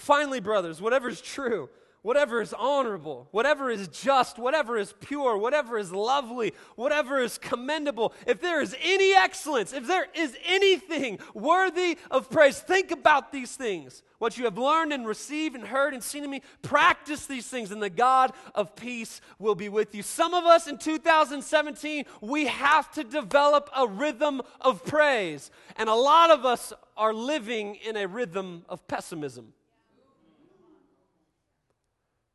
Finally, 0.00 0.40
brothers, 0.40 0.80
whatever 0.80 1.10
is 1.10 1.20
true, 1.20 1.68
whatever 2.00 2.40
is 2.40 2.54
honorable, 2.54 3.28
whatever 3.32 3.70
is 3.70 3.86
just, 3.88 4.38
whatever 4.38 4.78
is 4.78 4.94
pure, 5.00 5.36
whatever 5.36 5.76
is 5.76 5.92
lovely, 5.92 6.54
whatever 6.74 7.20
is 7.20 7.36
commendable, 7.36 8.14
if 8.26 8.40
there 8.40 8.62
is 8.62 8.74
any 8.82 9.14
excellence, 9.14 9.74
if 9.74 9.86
there 9.86 10.06
is 10.14 10.34
anything 10.46 11.18
worthy 11.34 11.98
of 12.10 12.30
praise, 12.30 12.58
think 12.60 12.90
about 12.90 13.30
these 13.30 13.56
things. 13.56 14.02
What 14.16 14.38
you 14.38 14.44
have 14.44 14.56
learned 14.56 14.94
and 14.94 15.06
received 15.06 15.54
and 15.54 15.66
heard 15.66 15.92
and 15.92 16.02
seen 16.02 16.24
in 16.24 16.30
me, 16.30 16.40
practice 16.62 17.26
these 17.26 17.46
things, 17.46 17.70
and 17.70 17.82
the 17.82 17.90
God 17.90 18.32
of 18.54 18.74
peace 18.74 19.20
will 19.38 19.54
be 19.54 19.68
with 19.68 19.94
you. 19.94 20.02
Some 20.02 20.32
of 20.32 20.46
us 20.46 20.66
in 20.66 20.78
2017, 20.78 22.06
we 22.22 22.46
have 22.46 22.90
to 22.92 23.04
develop 23.04 23.68
a 23.76 23.86
rhythm 23.86 24.40
of 24.62 24.82
praise, 24.82 25.50
and 25.76 25.90
a 25.90 25.94
lot 25.94 26.30
of 26.30 26.46
us 26.46 26.72
are 26.96 27.12
living 27.12 27.74
in 27.86 27.98
a 27.98 28.08
rhythm 28.08 28.64
of 28.66 28.88
pessimism. 28.88 29.52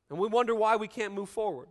And 0.09 0.19
we 0.19 0.27
wonder 0.27 0.53
why 0.53 0.75
we 0.75 0.87
can't 0.87 1.13
move 1.13 1.29
forward. 1.29 1.67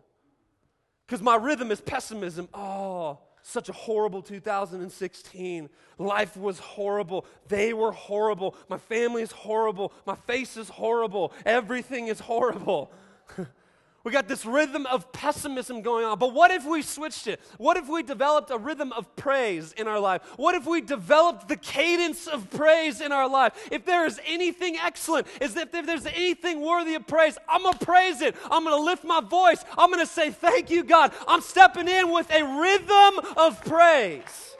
Because 1.07 1.23
my 1.23 1.37
rhythm 1.37 1.71
is 1.71 1.81
pessimism. 1.81 2.49
Oh, 2.55 3.19
such 3.43 3.69
a 3.69 3.73
horrible 3.73 4.23
2016. 4.23 5.69
Life 5.99 6.37
was 6.37 6.59
horrible. 6.59 7.27
They 7.49 7.73
were 7.73 7.93
horrible. 7.93 8.57
My 8.69 8.79
family 8.79 9.23
is 9.23 9.33
horrible. 9.33 9.93
My 10.07 10.15
face 10.15 10.57
is 10.57 10.69
horrible. 10.69 11.33
Everything 11.45 12.09
is 12.09 12.21
horrible. 12.21 12.91
We 14.05 14.13
got 14.13 14.29
this 14.29 14.45
rhythm 14.45 14.85
of 14.87 15.11
pessimism 15.13 15.81
going 15.81 16.05
on. 16.05 16.19
But 16.19 16.35
what 16.35 16.51
if 16.51 16.67
we 16.67 16.83
switched 16.83 17.27
it? 17.27 17.41
What 17.57 17.79
if 17.79 17.89
we 17.89 18.03
developed 18.03 18.51
a 18.51 18.59
rhythm 18.59 18.93
of 18.93 19.17
praise 19.17 19.73
in 19.73 19.89
our 19.89 19.99
life? 19.99 20.23
What 20.37 20.55
if 20.55 20.67
we 20.67 20.83
developed 20.83 21.49
the 21.49 21.57
cadence 21.57 22.27
of 22.27 22.51
praise 22.51 23.01
in 23.01 23.13
our 23.13 23.27
life? 23.27 23.55
If 23.73 23.87
there 23.87 24.05
is 24.05 24.21
anything 24.27 24.77
excellent, 24.77 25.27
is 25.41 25.57
if 25.57 25.73
there's 25.73 26.05
anything 26.05 26.61
worthy 26.61 26.95
of 26.97 27.07
praise, 27.07 27.39
I'm 27.49 27.63
going 27.63 27.79
to 27.79 27.85
praise 27.85 28.21
it. 28.21 28.37
I'm 28.51 28.65
going 28.65 28.77
to 28.77 28.85
lift 28.85 29.05
my 29.05 29.23
voice. 29.23 29.65
I'm 29.79 29.91
going 29.91 30.05
to 30.05 30.13
say, 30.13 30.31
Thank 30.31 30.69
you, 30.69 30.85
God. 30.85 31.13
I'm 31.27 31.41
stepping 31.41 31.89
in 31.89 32.13
with 32.13 32.31
a 32.31 32.43
rhythm 32.43 33.33
of 33.39 33.65
praise. 33.65 34.54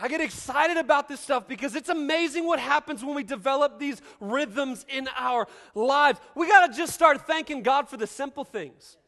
I 0.00 0.08
get 0.08 0.20
excited 0.20 0.76
about 0.76 1.08
this 1.08 1.20
stuff 1.20 1.48
because 1.48 1.74
it's 1.74 1.88
amazing 1.88 2.46
what 2.46 2.58
happens 2.58 3.02
when 3.02 3.14
we 3.14 3.24
develop 3.24 3.78
these 3.78 4.02
rhythms 4.20 4.84
in 4.88 5.08
our 5.16 5.48
lives. 5.74 6.20
We 6.34 6.48
got 6.48 6.66
to 6.66 6.76
just 6.76 6.92
start 6.92 7.26
thanking 7.26 7.62
God 7.62 7.88
for 7.88 7.96
the 7.96 8.06
simple 8.06 8.44
things. 8.44 8.98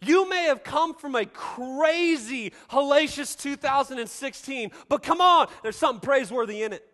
You 0.00 0.28
may 0.28 0.44
have 0.44 0.64
come 0.64 0.94
from 0.94 1.14
a 1.14 1.24
crazy, 1.24 2.52
hellacious 2.70 3.38
2016, 3.40 4.70
but 4.88 5.02
come 5.02 5.20
on, 5.20 5.48
there's 5.62 5.76
something 5.76 6.00
praiseworthy 6.00 6.62
in 6.62 6.72
it. 6.72 6.86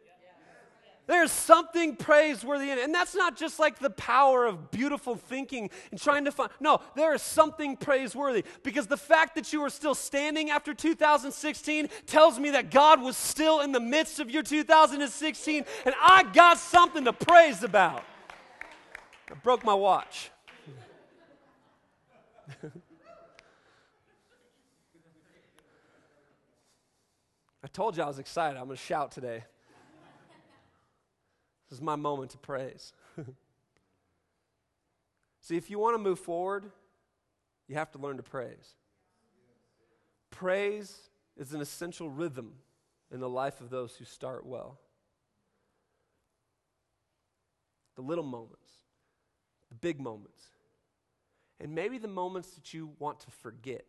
There's 1.11 1.33
something 1.33 1.97
praiseworthy 1.97 2.71
in 2.71 2.79
it. 2.79 2.85
And 2.85 2.95
that's 2.95 3.17
not 3.17 3.37
just 3.37 3.59
like 3.59 3.81
the 3.81 3.91
power 3.91 4.47
of 4.47 4.71
beautiful 4.71 5.17
thinking 5.17 5.69
and 5.91 6.01
trying 6.01 6.25
to 6.27 6.31
find. 6.31 6.53
No, 6.61 6.81
there 6.95 7.13
is 7.13 7.21
something 7.21 7.77
praiseworthy 7.77 8.45
because 8.63 8.87
the 8.87 8.97
fact 8.97 9.35
that 9.35 9.53
you 9.53 9.61
are 9.63 9.71
still 9.71 9.97
standing 9.97 10.51
after 10.51 10.73
2016 10.73 11.89
tells 12.07 12.39
me 12.39 12.51
that 12.51 12.71
God 12.71 13.03
was 13.03 13.17
still 13.17 13.59
in 13.59 13.73
the 13.73 13.81
midst 13.81 14.21
of 14.21 14.31
your 14.31 14.45
2016 14.45 15.65
and 15.85 15.95
I 16.01 16.23
got 16.33 16.59
something 16.59 17.05
to 17.05 17.13
praise 17.13 17.65
about. 17.65 18.05
I 19.29 19.35
broke 19.35 19.65
my 19.65 19.75
watch. 19.75 20.31
I 27.65 27.67
told 27.73 27.97
you 27.97 28.05
I 28.05 28.07
was 28.07 28.21
excited. 28.21 28.57
I'm 28.57 28.67
going 28.67 28.77
to 28.77 28.83
shout 28.83 29.11
today. 29.11 29.43
This 31.71 31.79
is 31.79 31.83
my 31.83 31.97
moment 31.97 32.33
to 32.33 32.39
praise. 32.39 32.93
See, 35.41 35.57
if 35.57 35.71
you 35.71 35.79
want 35.79 35.95
to 35.95 36.03
move 36.03 36.19
forward, 36.19 36.71
you 37.69 37.77
have 37.77 37.93
to 37.93 37.99
learn 37.99 38.17
to 38.17 38.23
praise. 38.25 38.75
Praise 40.31 41.09
is 41.37 41.53
an 41.53 41.61
essential 41.61 42.11
rhythm 42.11 42.55
in 43.13 43.21
the 43.21 43.29
life 43.29 43.61
of 43.61 43.71
those 43.71 43.95
who 43.97 44.05
start 44.05 44.45
well. 44.45 44.81
The 47.95 48.03
little 48.03 48.25
moments, 48.25 48.69
the 49.69 49.77
big 49.77 50.01
moments, 50.01 50.43
and 51.61 51.75
maybe 51.75 51.99
the 51.99 52.09
moments 52.09 52.51
that 52.51 52.75
you 52.75 52.91
want 52.99 53.21
to 53.21 53.31
forget. 53.31 53.85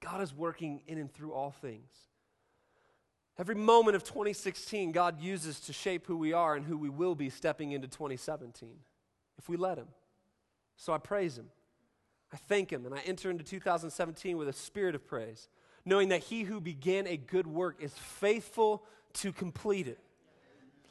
God 0.00 0.20
is 0.20 0.34
working 0.34 0.82
in 0.86 0.98
and 0.98 1.12
through 1.12 1.32
all 1.32 1.50
things. 1.50 1.90
Every 3.36 3.56
moment 3.56 3.96
of 3.96 4.04
2016, 4.04 4.92
God 4.92 5.20
uses 5.20 5.58
to 5.60 5.72
shape 5.72 6.06
who 6.06 6.16
we 6.16 6.32
are 6.32 6.54
and 6.54 6.64
who 6.64 6.78
we 6.78 6.88
will 6.88 7.14
be 7.14 7.30
stepping 7.30 7.72
into 7.72 7.88
2017 7.88 8.70
if 9.38 9.48
we 9.48 9.56
let 9.56 9.76
Him. 9.76 9.88
So 10.76 10.92
I 10.92 10.98
praise 10.98 11.36
Him. 11.36 11.46
I 12.32 12.36
thank 12.36 12.70
Him 12.70 12.86
and 12.86 12.94
I 12.94 13.00
enter 13.00 13.30
into 13.30 13.42
2017 13.42 14.36
with 14.36 14.48
a 14.48 14.52
spirit 14.52 14.94
of 14.94 15.06
praise, 15.06 15.48
knowing 15.84 16.10
that 16.10 16.22
He 16.24 16.44
who 16.44 16.60
began 16.60 17.08
a 17.08 17.16
good 17.16 17.46
work 17.46 17.76
is 17.80 17.92
faithful 17.94 18.84
to 19.14 19.32
complete 19.32 19.88
it. 19.88 19.98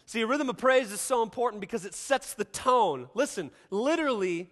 See, 0.05 0.21
a 0.21 0.27
rhythm 0.27 0.49
of 0.49 0.57
praise 0.57 0.91
is 0.91 0.99
so 0.99 1.23
important 1.23 1.61
because 1.61 1.85
it 1.85 1.93
sets 1.93 2.33
the 2.33 2.43
tone. 2.43 3.07
Listen, 3.13 3.51
literally, 3.69 4.49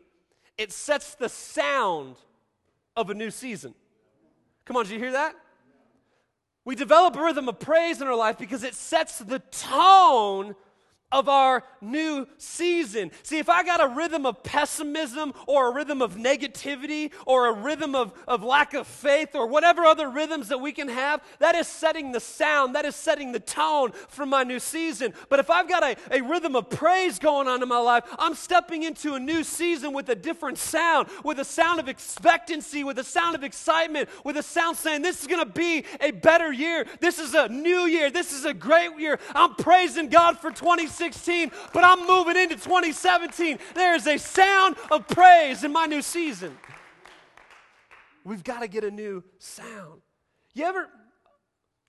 it 0.58 0.71
sets 0.71 1.15
the 1.15 1.27
sound 1.27 2.15
of 2.95 3.10
a 3.10 3.13
new 3.13 3.30
season. 3.32 3.73
Come 4.63 4.77
on, 4.77 4.86
did 4.86 4.93
you 4.93 4.99
hear 4.99 5.12
that? 5.12 5.36
We 6.63 6.76
develop 6.76 7.15
a 7.15 7.24
rhythm 7.24 7.50
of 7.50 7.60
praise 7.60 8.02
in 8.02 8.08
our 8.08 8.15
life 8.15 8.38
because 8.38 8.63
it 8.63 8.76
sets 8.76 9.19
the 9.19 9.39
tone 9.39 10.56
of 11.12 11.28
our 11.28 11.63
new 11.82 12.28
season. 12.38 13.12
See, 13.24 13.39
if 13.39 13.50
I 13.50 13.63
got 13.63 13.84
a 13.84 13.88
rhythm 13.88 14.26
of 14.26 14.43
pessimism 14.43 15.34
or 15.47 15.71
a 15.71 15.74
rhythm 15.74 16.02
of 16.02 16.15
negativity 16.15 17.12
or 17.26 17.47
a 17.47 17.54
rhythm 17.54 17.95
of, 17.95 18.13
of 18.28 18.43
lack 18.43 18.74
of 18.74 18.88
faith 18.88 19.36
or 19.36 19.47
whatever 19.47 19.84
other 19.84 20.10
rhythms 20.10 20.47
that 20.50 20.60
we 20.60 20.71
can 20.71 20.88
have, 20.88 21.21
that 21.39 21.56
is 21.56 21.67
setting 21.67 22.12
the 22.12 22.19
sound, 22.19 22.76
that 22.76 22.86
is 22.86 22.95
setting 22.95 23.32
the 23.32 23.39
tone 23.39 23.91
for 24.08 24.26
my 24.26 24.43
new 24.43 24.60
season. 24.60 25.13
But 25.30 25.39
if 25.39 25.50
I've 25.50 25.67
got 25.67 25.84
a, 25.84 25.95
a 26.12 26.21
rhythm 26.21 26.56
of 26.56 26.69
praise 26.69 27.19
going 27.19 27.47
on 27.47 27.62
in 27.62 27.67
my 27.67 27.80
life, 27.80 28.04
I'm 28.17 28.36
stepping 28.36 28.84
into 28.84 29.15
a 29.15 29.19
new 29.19 29.43
season 29.43 29.93
with 29.93 30.08
a 30.10 30.15
different 30.15 30.58
sound, 30.58 31.10
with 31.24 31.39
a 31.39 31.45
sound 31.45 31.80
of 31.80 31.89
expectancy, 31.89 32.84
with 32.84 33.00
a 33.00 33.04
sound 33.04 33.36
of 33.36 33.43
excitement, 33.43 34.10
with 34.24 34.38
a 34.38 34.43
sound 34.43 34.78
saying, 34.78 35.02
This 35.02 35.21
is 35.21 35.28
going 35.28 35.43
to 35.43 35.52
be 35.52 35.84
a 36.00 36.12
better 36.12 36.52
year. 36.52 36.86
This 37.00 37.19
is 37.19 37.34
a 37.34 37.50
new 37.50 37.86
year. 37.86 38.10
This 38.10 38.32
is 38.32 38.45
a 38.45 38.54
great 38.54 38.97
year. 39.00 39.19
I'm 39.36 39.56
praising 39.56 40.10
God 40.10 40.38
for 40.38 40.52
26. 40.52 41.00
2016, 41.01 41.51
but 41.73 41.83
I'm 41.83 42.05
moving 42.05 42.37
into 42.37 42.55
2017. 42.55 43.57
There 43.73 43.95
is 43.95 44.05
a 44.05 44.17
sound 44.17 44.75
of 44.91 45.07
praise 45.07 45.63
in 45.63 45.71
my 45.71 45.85
new 45.85 46.01
season. 46.01 46.55
We've 48.23 48.43
got 48.43 48.59
to 48.59 48.67
get 48.67 48.83
a 48.83 48.91
new 48.91 49.23
sound. 49.39 50.01
You 50.53 50.65
ever, 50.65 50.87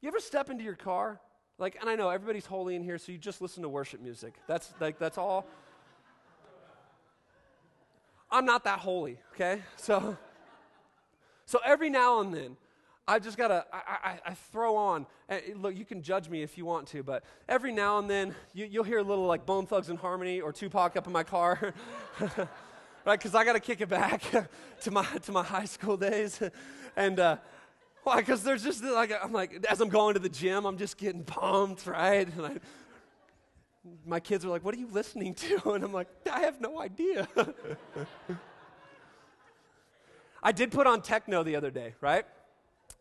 you 0.00 0.08
ever 0.08 0.20
step 0.20 0.48
into 0.48 0.64
your 0.64 0.76
car? 0.76 1.20
Like, 1.58 1.76
and 1.80 1.90
I 1.90 1.94
know 1.94 2.08
everybody's 2.08 2.46
holy 2.46 2.74
in 2.74 2.82
here, 2.82 2.96
so 2.96 3.12
you 3.12 3.18
just 3.18 3.42
listen 3.42 3.62
to 3.62 3.68
worship 3.68 4.00
music. 4.00 4.34
That's 4.48 4.72
like 4.80 4.98
that's 4.98 5.18
all. 5.18 5.46
I'm 8.30 8.46
not 8.46 8.64
that 8.64 8.78
holy, 8.78 9.18
okay? 9.34 9.60
So, 9.76 10.16
so 11.44 11.60
every 11.66 11.90
now 11.90 12.20
and 12.20 12.32
then, 12.32 12.56
I 13.06 13.18
just 13.18 13.36
gotta, 13.36 13.66
I, 13.72 13.78
I, 14.04 14.18
I, 14.26 14.34
throw 14.34 14.76
on. 14.76 15.06
Look, 15.56 15.76
you 15.76 15.84
can 15.84 16.02
judge 16.02 16.28
me 16.28 16.42
if 16.42 16.56
you 16.56 16.64
want 16.64 16.86
to, 16.88 17.02
but 17.02 17.24
every 17.48 17.72
now 17.72 17.98
and 17.98 18.08
then 18.08 18.32
you, 18.54 18.68
will 18.78 18.84
hear 18.84 18.98
a 18.98 19.02
little 19.02 19.26
like 19.26 19.44
Bone 19.44 19.66
Thugs-n-Harmony 19.66 20.40
or 20.40 20.52
Tupac 20.52 20.96
up 20.96 21.08
in 21.08 21.12
my 21.12 21.24
car, 21.24 21.74
right? 22.20 23.18
Because 23.18 23.34
I 23.34 23.44
gotta 23.44 23.58
kick 23.58 23.80
it 23.80 23.88
back 23.88 24.22
to 24.82 24.90
my 24.92 25.04
to 25.04 25.32
my 25.32 25.42
high 25.42 25.64
school 25.64 25.96
days, 25.96 26.40
and 26.96 27.18
uh, 27.18 27.38
why? 28.04 28.18
Because 28.18 28.44
there's 28.44 28.62
just 28.62 28.84
like 28.84 29.12
I'm 29.20 29.32
like 29.32 29.66
as 29.68 29.80
I'm 29.80 29.88
going 29.88 30.14
to 30.14 30.20
the 30.20 30.28
gym, 30.28 30.64
I'm 30.64 30.78
just 30.78 30.96
getting 30.96 31.24
pumped, 31.24 31.88
right? 31.88 32.28
And 32.32 32.46
I, 32.46 32.56
my 34.06 34.20
kids 34.20 34.44
are 34.44 34.48
like, 34.48 34.64
"What 34.64 34.76
are 34.76 34.78
you 34.78 34.88
listening 34.92 35.34
to?" 35.34 35.72
And 35.72 35.82
I'm 35.82 35.92
like, 35.92 36.06
"I 36.32 36.42
have 36.42 36.60
no 36.60 36.80
idea." 36.80 37.26
I 40.40 40.52
did 40.52 40.70
put 40.70 40.86
on 40.86 41.02
techno 41.02 41.42
the 41.42 41.56
other 41.56 41.72
day, 41.72 41.94
right? 42.00 42.26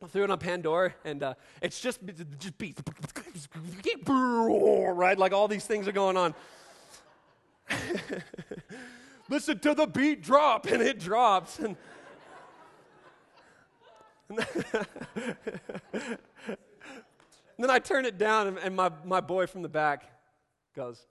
Threw 0.09 0.23
it 0.23 0.31
on 0.31 0.39
Pandora, 0.39 0.93
and 1.05 1.23
uh, 1.23 1.33
it's 1.61 1.79
just 1.79 1.99
just 2.39 2.57
beats, 2.57 2.81
right? 4.07 5.17
Like 5.17 5.33
all 5.33 5.47
these 5.47 5.65
things 5.65 5.87
are 5.87 5.91
going 5.91 6.17
on. 6.17 6.33
Listen 9.29 9.59
to 9.59 9.73
the 9.73 9.87
beat 9.87 10.21
drop, 10.21 10.65
and 10.65 10.81
it 10.81 10.99
drops, 10.99 11.59
and. 11.59 11.77
then 17.61 17.69
I 17.69 17.79
turn 17.79 18.05
it 18.05 18.17
down, 18.17 18.47
and, 18.47 18.57
and 18.57 18.75
my, 18.75 18.91
my 19.05 19.21
boy 19.21 19.45
from 19.47 19.61
the 19.61 19.69
back 19.69 20.09
goes, 20.75 21.05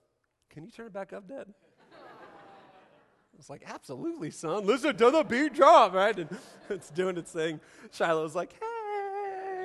Can 0.49 0.65
you 0.65 0.71
turn 0.71 0.87
it 0.87 0.93
back 0.93 1.13
up, 1.13 1.27
Dad? 1.27 1.45
I 1.93 3.37
was 3.37 3.49
like, 3.49 3.63
Absolutely, 3.65 4.31
son. 4.31 4.65
Listen 4.65 4.95
to 4.97 5.11
the 5.11 5.23
beat 5.23 5.53
drop, 5.53 5.93
right? 5.93 6.17
And 6.17 6.29
it's 6.69 6.89
doing 6.89 7.17
its 7.17 7.31
thing. 7.31 7.59
Shiloh 7.91 8.23
was 8.23 8.35
like, 8.35 8.53
Hey. 8.53 8.70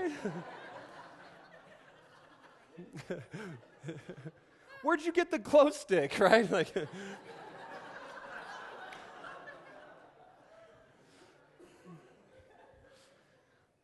Where'd 4.83 5.03
you 5.03 5.12
get 5.12 5.31
the 5.31 5.38
glow 5.38 5.71
stick, 5.71 6.16
right? 6.21 6.51
Like 6.51 6.75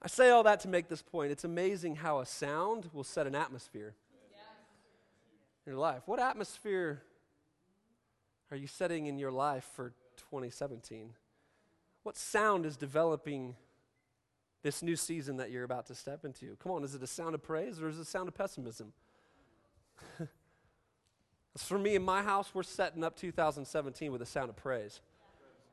I 0.04 0.08
say 0.08 0.30
all 0.30 0.42
that 0.42 0.58
to 0.60 0.68
make 0.68 0.88
this 0.88 1.00
point. 1.00 1.30
It's 1.30 1.44
amazing 1.44 1.96
how 1.96 2.18
a 2.18 2.26
sound 2.26 2.90
will 2.92 3.04
set 3.04 3.28
an 3.28 3.36
atmosphere 3.36 3.94
in 5.64 5.72
your 5.72 5.80
life. 5.80 6.02
What 6.06 6.18
atmosphere 6.18 7.02
are 8.50 8.56
you 8.56 8.66
setting 8.66 9.06
in 9.06 9.18
your 9.18 9.30
life 9.30 9.64
for 9.76 9.90
2017? 10.16 11.10
What 12.02 12.16
sound 12.16 12.66
is 12.66 12.76
developing 12.76 13.54
this 14.62 14.82
new 14.82 14.96
season 14.96 15.36
that 15.36 15.50
you're 15.50 15.64
about 15.64 15.86
to 15.86 15.94
step 15.94 16.24
into? 16.24 16.56
Come 16.62 16.72
on, 16.72 16.84
is 16.84 16.94
it 16.94 17.02
a 17.02 17.06
sound 17.06 17.34
of 17.34 17.42
praise 17.42 17.80
or 17.80 17.88
is 17.88 17.98
it 17.98 18.02
a 18.02 18.06
sound 18.06 18.28
of 18.28 18.34
pessimism? 18.34 18.92
For 21.56 21.78
me 21.78 21.94
in 21.94 22.02
my 22.02 22.22
house, 22.22 22.50
we're 22.54 22.62
setting 22.62 23.04
up 23.04 23.16
2017 23.16 24.10
with 24.10 24.22
a 24.22 24.26
sound 24.26 24.48
of 24.48 24.56
praise. 24.56 25.00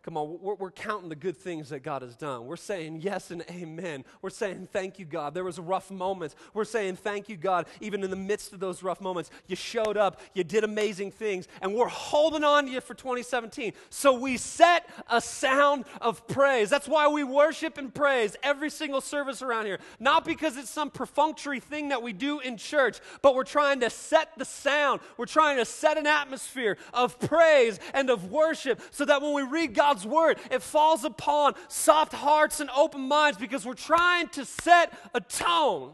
Come 0.01 0.15
on, 0.15 0.39
we're, 0.41 0.55
we're, 0.55 0.71
counting 0.71 1.09
the 1.09 1.15
good 1.15 1.35
things 1.35 1.69
that 1.69 1.83
God 1.83 2.03
has 2.03 2.15
done. 2.15 2.45
We're 2.45 2.55
saying 2.55 3.01
yes 3.01 3.31
and 3.31 3.43
amen. 3.51 4.05
We're 4.21 4.29
saying 4.29 4.69
thank 4.71 4.97
you, 4.97 5.03
God. 5.03 5.33
There 5.33 5.43
was 5.43 5.59
rough 5.59 5.91
moments. 5.91 6.37
We're 6.53 6.63
saying 6.63 6.95
thank 6.95 7.27
you, 7.27 7.35
God. 7.35 7.65
Even 7.81 8.01
in 8.01 8.09
the 8.09 8.15
midst 8.15 8.53
of 8.53 8.61
those 8.61 8.81
rough 8.81 9.01
moments, 9.01 9.29
you 9.47 9.57
showed 9.57 9.97
up, 9.97 10.21
you 10.33 10.45
did 10.45 10.63
amazing 10.63 11.11
things, 11.11 11.49
and 11.61 11.75
we're 11.75 11.89
holding 11.89 12.45
on 12.45 12.65
to 12.67 12.71
you 12.71 12.79
for 12.79 12.93
2017. 12.93 13.73
So 13.89 14.17
we 14.17 14.37
set 14.37 14.87
a 15.09 15.19
sound 15.19 15.83
of 15.99 16.25
praise. 16.29 16.69
That's 16.69 16.87
why 16.87 17.09
we 17.09 17.25
worship 17.25 17.77
and 17.77 17.93
praise 17.93 18.37
every 18.41 18.69
single 18.69 19.01
service 19.01 19.41
around 19.41 19.65
here. 19.65 19.79
Not 19.99 20.23
because 20.23 20.55
it's 20.55 20.69
some 20.69 20.91
perfunctory 20.91 21.59
thing 21.59 21.89
that 21.89 22.01
we 22.01 22.13
do 22.13 22.39
in 22.39 22.55
church, 22.55 22.99
but 23.21 23.35
we're 23.35 23.43
trying 23.43 23.81
to 23.81 23.89
set 23.89 24.29
the 24.37 24.45
sound. 24.45 25.01
We're 25.17 25.25
trying 25.25 25.57
to 25.57 25.65
set 25.65 25.97
an 25.97 26.07
atmosphere 26.07 26.77
of 26.93 27.19
praise 27.19 27.81
and 27.93 28.09
of 28.09 28.31
worship 28.31 28.81
so 28.91 29.03
that 29.03 29.21
when 29.21 29.33
we 29.33 29.43
read 29.43 29.73
God 29.73 29.88
God's 29.89 30.05
word. 30.05 30.37
It 30.51 30.61
falls 30.61 31.03
upon 31.03 31.55
soft 31.67 32.13
hearts 32.13 32.59
and 32.59 32.69
open 32.75 33.01
minds 33.01 33.39
because 33.39 33.65
we're 33.65 33.73
trying 33.73 34.27
to 34.29 34.45
set 34.45 34.93
a 35.15 35.19
tone 35.21 35.93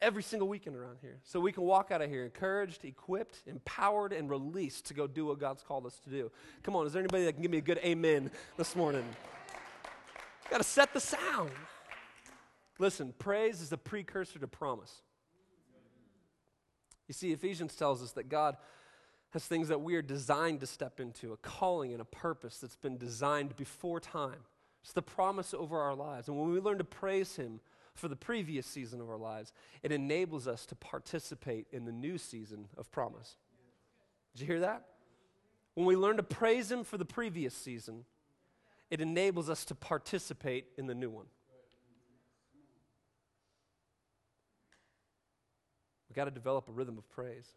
every 0.00 0.22
single 0.22 0.48
weekend 0.48 0.74
around 0.74 0.96
here. 1.02 1.18
So 1.24 1.40
we 1.40 1.52
can 1.52 1.64
walk 1.64 1.90
out 1.90 2.00
of 2.00 2.08
here 2.08 2.24
encouraged, 2.24 2.84
equipped, 2.84 3.42
empowered, 3.46 4.14
and 4.14 4.30
released 4.30 4.86
to 4.86 4.94
go 4.94 5.06
do 5.06 5.26
what 5.26 5.38
God's 5.38 5.62
called 5.62 5.84
us 5.84 5.98
to 6.04 6.10
do. 6.10 6.30
Come 6.62 6.74
on, 6.74 6.86
is 6.86 6.94
there 6.94 7.00
anybody 7.00 7.24
that 7.24 7.34
can 7.34 7.42
give 7.42 7.50
me 7.50 7.58
a 7.58 7.62
good 7.62 7.80
amen 7.84 8.30
this 8.56 8.74
morning? 8.74 9.04
Got 10.50 10.58
to 10.58 10.64
set 10.64 10.94
the 10.94 11.00
sound. 11.00 11.50
Listen, 12.78 13.12
praise 13.18 13.60
is 13.60 13.72
a 13.72 13.78
precursor 13.78 14.38
to 14.38 14.48
promise. 14.48 15.02
You 17.08 17.12
see, 17.12 17.32
Ephesians 17.32 17.74
tells 17.76 18.02
us 18.02 18.12
that 18.12 18.30
God 18.30 18.56
has 19.34 19.44
things 19.44 19.66
that 19.66 19.80
we 19.80 19.96
are 19.96 20.02
designed 20.02 20.60
to 20.60 20.66
step 20.66 21.00
into, 21.00 21.32
a 21.32 21.36
calling 21.38 21.90
and 21.90 22.00
a 22.00 22.04
purpose 22.04 22.58
that's 22.58 22.76
been 22.76 22.96
designed 22.96 23.56
before 23.56 23.98
time. 23.98 24.38
It's 24.84 24.92
the 24.92 25.02
promise 25.02 25.52
over 25.52 25.80
our 25.80 25.94
lives. 25.94 26.28
And 26.28 26.38
when 26.38 26.52
we 26.52 26.60
learn 26.60 26.78
to 26.78 26.84
praise 26.84 27.34
Him 27.34 27.58
for 27.96 28.06
the 28.06 28.14
previous 28.14 28.64
season 28.64 29.00
of 29.00 29.10
our 29.10 29.16
lives, 29.16 29.52
it 29.82 29.90
enables 29.90 30.46
us 30.46 30.64
to 30.66 30.76
participate 30.76 31.66
in 31.72 31.84
the 31.84 31.90
new 31.90 32.16
season 32.16 32.68
of 32.78 32.92
promise. 32.92 33.34
Did 34.34 34.42
you 34.42 34.46
hear 34.46 34.60
that? 34.60 34.84
When 35.74 35.84
we 35.84 35.96
learn 35.96 36.16
to 36.18 36.22
praise 36.22 36.70
Him 36.70 36.84
for 36.84 36.96
the 36.96 37.04
previous 37.04 37.54
season, 37.54 38.04
it 38.88 39.00
enables 39.00 39.50
us 39.50 39.64
to 39.64 39.74
participate 39.74 40.66
in 40.78 40.86
the 40.86 40.94
new 40.94 41.10
one. 41.10 41.26
We've 46.08 46.14
got 46.14 46.26
to 46.26 46.30
develop 46.30 46.68
a 46.68 46.72
rhythm 46.72 46.98
of 46.98 47.10
praise. 47.10 47.48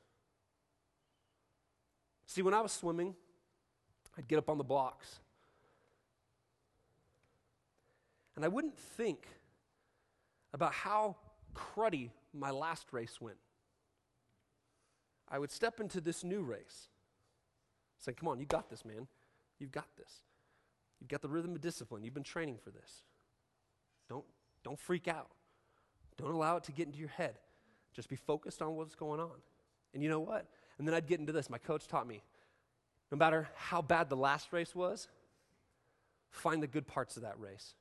See, 2.37 2.43
when 2.43 2.53
I 2.53 2.61
was 2.61 2.71
swimming, 2.71 3.15
I'd 4.15 4.27
get 4.27 4.37
up 4.37 4.47
on 4.47 4.59
the 4.59 4.63
blocks. 4.63 5.21
And 8.35 8.45
I 8.45 8.47
wouldn't 8.47 8.77
think 8.77 9.25
about 10.53 10.71
how 10.71 11.15
cruddy 11.55 12.11
my 12.35 12.51
last 12.51 12.93
race 12.93 13.19
went. 13.19 13.39
I 15.27 15.39
would 15.39 15.49
step 15.49 15.79
into 15.79 15.99
this 15.99 16.23
new 16.23 16.43
race. 16.43 16.89
Say, 17.97 18.13
come 18.13 18.27
on, 18.27 18.39
you 18.39 18.45
got 18.45 18.69
this, 18.69 18.85
man. 18.85 19.07
You've 19.57 19.71
got 19.71 19.87
this. 19.97 20.21
You've 21.01 21.09
got 21.09 21.23
the 21.23 21.29
rhythm 21.29 21.55
of 21.55 21.61
discipline. 21.61 22.03
You've 22.03 22.13
been 22.13 22.21
training 22.21 22.59
for 22.63 22.69
this. 22.69 23.01
Don't, 24.07 24.25
don't 24.63 24.79
freak 24.79 25.07
out. 25.07 25.31
Don't 26.17 26.35
allow 26.35 26.57
it 26.57 26.63
to 26.65 26.71
get 26.71 26.85
into 26.85 26.99
your 26.99 27.09
head. 27.09 27.39
Just 27.95 28.09
be 28.09 28.15
focused 28.15 28.61
on 28.61 28.75
what's 28.75 28.93
going 28.93 29.19
on. 29.19 29.41
And 29.95 30.03
you 30.03 30.09
know 30.09 30.19
what? 30.19 30.45
And 30.77 30.87
then 30.87 30.93
I'd 30.95 31.07
get 31.07 31.19
into 31.19 31.33
this. 31.33 31.49
My 31.49 31.57
coach 31.57 31.87
taught 31.87 32.07
me 32.07 32.21
no 33.11 33.17
matter 33.17 33.49
how 33.55 33.81
bad 33.81 34.09
the 34.09 34.17
last 34.17 34.51
race 34.51 34.75
was, 34.75 35.07
find 36.29 36.61
the 36.61 36.67
good 36.67 36.87
parts 36.87 37.15
of 37.15 37.23
that 37.23 37.39
race 37.39 37.73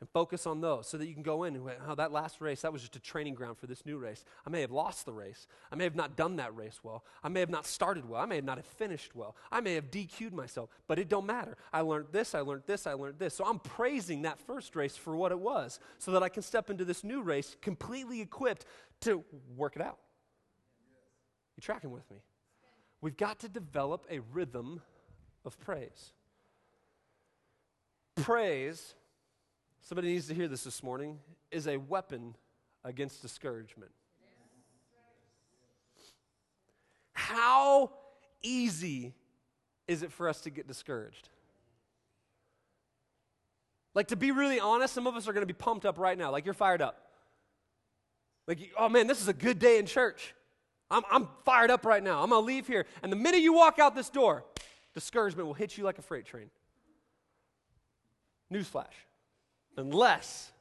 and 0.00 0.08
focus 0.08 0.46
on 0.46 0.62
those 0.62 0.88
so 0.88 0.96
that 0.96 1.06
you 1.06 1.14
can 1.14 1.22
go 1.22 1.44
in 1.44 1.54
and 1.54 1.70
oh, 1.86 1.94
that 1.94 2.10
last 2.10 2.40
race, 2.40 2.62
that 2.62 2.72
was 2.72 2.80
just 2.80 2.96
a 2.96 3.00
training 3.00 3.34
ground 3.34 3.58
for 3.58 3.66
this 3.66 3.84
new 3.84 3.98
race. 3.98 4.24
I 4.46 4.50
may 4.50 4.62
have 4.62 4.70
lost 4.70 5.04
the 5.04 5.12
race. 5.12 5.46
I 5.70 5.76
may 5.76 5.84
have 5.84 5.94
not 5.94 6.16
done 6.16 6.36
that 6.36 6.56
race 6.56 6.80
well. 6.82 7.04
I 7.22 7.28
may 7.28 7.40
have 7.40 7.50
not 7.50 7.66
started 7.66 8.08
well. 8.08 8.20
I 8.20 8.26
may 8.26 8.36
have 8.36 8.44
not 8.44 8.56
have 8.56 8.66
finished 8.66 9.14
well. 9.14 9.36
I 9.52 9.60
may 9.60 9.74
have 9.74 9.90
DQ'd 9.90 10.32
myself, 10.32 10.70
but 10.88 10.98
it 10.98 11.08
don't 11.08 11.26
matter. 11.26 11.56
I 11.72 11.82
learned 11.82 12.08
this, 12.12 12.34
I 12.34 12.40
learned 12.40 12.62
this, 12.66 12.86
I 12.86 12.94
learned 12.94 13.18
this. 13.18 13.34
So 13.34 13.44
I'm 13.44 13.58
praising 13.58 14.22
that 14.22 14.40
first 14.40 14.74
race 14.74 14.96
for 14.96 15.14
what 15.14 15.32
it 15.32 15.38
was 15.38 15.78
so 15.98 16.12
that 16.12 16.22
I 16.22 16.30
can 16.30 16.42
step 16.42 16.70
into 16.70 16.84
this 16.84 17.04
new 17.04 17.20
race 17.20 17.56
completely 17.60 18.22
equipped 18.22 18.64
to 19.02 19.22
work 19.56 19.76
it 19.76 19.82
out. 19.82 19.98
You 21.60 21.62
tracking 21.62 21.90
with 21.90 22.10
me? 22.10 22.16
We've 23.02 23.18
got 23.18 23.40
to 23.40 23.48
develop 23.50 24.06
a 24.10 24.20
rhythm 24.32 24.80
of 25.44 25.60
praise. 25.60 26.14
Praise 28.16 28.94
somebody 29.82 30.08
needs 30.08 30.26
to 30.28 30.34
hear 30.34 30.48
this 30.48 30.64
this 30.64 30.82
morning, 30.82 31.18
is 31.50 31.66
a 31.66 31.76
weapon 31.76 32.34
against 32.82 33.20
discouragement. 33.20 33.90
How 37.12 37.90
easy 38.42 39.12
is 39.86 40.02
it 40.02 40.12
for 40.12 40.30
us 40.30 40.40
to 40.42 40.50
get 40.50 40.66
discouraged? 40.66 41.28
Like, 43.92 44.08
to 44.08 44.16
be 44.16 44.30
really 44.30 44.60
honest, 44.60 44.94
some 44.94 45.06
of 45.06 45.14
us 45.14 45.28
are 45.28 45.34
going 45.34 45.42
to 45.42 45.46
be 45.46 45.52
pumped 45.52 45.84
up 45.84 45.98
right 45.98 46.16
now. 46.16 46.30
Like, 46.30 46.46
you're 46.46 46.54
fired 46.54 46.80
up. 46.80 47.10
Like, 48.46 48.58
oh 48.78 48.88
man, 48.88 49.06
this 49.06 49.20
is 49.20 49.28
a 49.28 49.34
good 49.34 49.58
day 49.58 49.78
in 49.78 49.84
church. 49.84 50.34
I'm, 50.90 51.02
I'm 51.10 51.28
fired 51.44 51.70
up 51.70 51.86
right 51.86 52.02
now. 52.02 52.22
I'm 52.22 52.30
going 52.30 52.42
to 52.42 52.46
leave 52.46 52.66
here. 52.66 52.86
And 53.02 53.12
the 53.12 53.16
minute 53.16 53.40
you 53.40 53.52
walk 53.52 53.78
out 53.78 53.94
this 53.94 54.10
door, 54.10 54.44
discouragement 54.94 55.46
will 55.46 55.54
hit 55.54 55.78
you 55.78 55.84
like 55.84 55.98
a 55.98 56.02
freight 56.02 56.26
train. 56.26 56.50
Newsflash 58.52 58.86
unless 59.76 60.52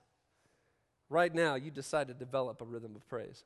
right 1.10 1.34
now 1.34 1.56
you 1.56 1.72
decide 1.72 2.08
to 2.08 2.13
develop 2.13 2.62
a 2.62 2.65
rhythm 2.65 2.96
of 2.96 3.08
praise. 3.08 3.44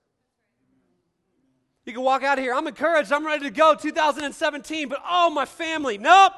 You 1.86 1.94
can 1.94 2.02
walk 2.02 2.24
out 2.24 2.38
of 2.38 2.44
here, 2.44 2.54
I'm 2.54 2.68
encouraged, 2.68 3.12
I'm 3.12 3.26
ready 3.26 3.44
to 3.46 3.52
go 3.52 3.76
2017, 3.76 4.88
but 4.88 5.00
oh, 5.08 5.30
my 5.30 5.46
family, 5.46 5.98
nope. 5.98 6.34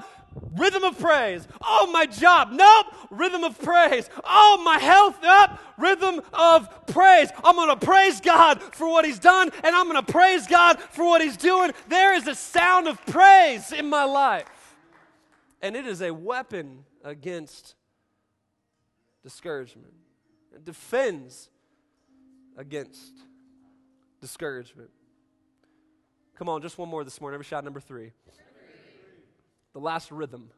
Rhythm 0.57 0.83
of 0.83 0.99
praise. 0.99 1.47
Oh, 1.63 1.89
my 1.91 2.05
job. 2.05 2.51
Nope. 2.51 2.87
Rhythm 3.09 3.43
of 3.43 3.57
praise. 3.59 4.09
Oh, 4.23 4.61
my 4.63 4.77
health. 4.79 5.17
Nope. 5.21 5.51
Rhythm 5.77 6.21
of 6.33 6.87
praise. 6.87 7.29
I'm 7.43 7.55
going 7.55 7.77
to 7.77 7.85
praise 7.85 8.19
God 8.19 8.61
for 8.61 8.87
what 8.87 9.05
He's 9.05 9.19
done, 9.19 9.51
and 9.63 9.75
I'm 9.75 9.89
going 9.89 10.03
to 10.03 10.11
praise 10.11 10.47
God 10.47 10.79
for 10.79 11.05
what 11.05 11.21
He's 11.21 11.37
doing. 11.37 11.71
There 11.87 12.13
is 12.15 12.27
a 12.27 12.35
sound 12.35 12.87
of 12.87 13.03
praise 13.05 13.71
in 13.71 13.89
my 13.89 14.03
life. 14.03 14.75
And 15.61 15.75
it 15.75 15.87
is 15.87 16.01
a 16.01 16.13
weapon 16.13 16.83
against 17.03 17.75
discouragement. 19.23 19.93
It 20.53 20.65
defends 20.65 21.49
against 22.57 23.13
discouragement. 24.21 24.89
Come 26.37 26.49
on, 26.49 26.61
just 26.61 26.77
one 26.77 26.89
more 26.89 27.03
this 27.03 27.21
morning. 27.21 27.35
Every 27.35 27.45
shot 27.45 27.63
number 27.63 27.79
three. 27.79 28.11
The 29.73 29.79
last 29.79 30.11
rhythm. 30.11 30.49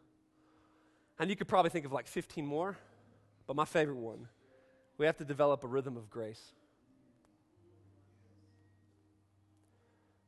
And 1.20 1.30
you 1.30 1.36
could 1.36 1.48
probably 1.48 1.70
think 1.70 1.86
of 1.86 1.92
like 1.92 2.08
15 2.08 2.46
more, 2.46 2.78
but 3.48 3.56
my 3.56 3.66
favorite 3.66 3.98
one 3.98 4.28
we 4.98 5.06
have 5.06 5.18
to 5.18 5.26
develop 5.26 5.64
a 5.64 5.68
rhythm 5.68 5.96
of 5.96 6.10
grace. 6.10 6.42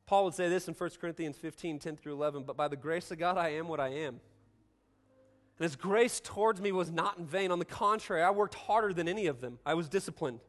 Paul 0.06 0.24
would 0.24 0.34
say 0.34 0.48
this 0.48 0.68
in 0.68 0.74
1 0.74 0.90
Corinthians 1.00 1.36
15 1.36 1.78
10 1.78 1.96
through 1.96 2.14
11, 2.14 2.44
but 2.44 2.56
by 2.56 2.68
the 2.68 2.76
grace 2.76 3.10
of 3.10 3.18
God, 3.18 3.36
I 3.36 3.50
am 3.50 3.68
what 3.68 3.80
I 3.80 3.88
am. 3.88 4.20
And 5.58 5.64
his 5.64 5.76
grace 5.76 6.20
towards 6.20 6.60
me 6.60 6.72
was 6.72 6.90
not 6.90 7.18
in 7.18 7.26
vain. 7.26 7.52
On 7.52 7.58
the 7.58 7.64
contrary, 7.64 8.22
I 8.22 8.30
worked 8.30 8.54
harder 8.54 8.92
than 8.92 9.08
any 9.08 9.26
of 9.26 9.40
them. 9.40 9.58
I 9.64 9.74
was 9.74 9.88
disciplined. 9.88 10.40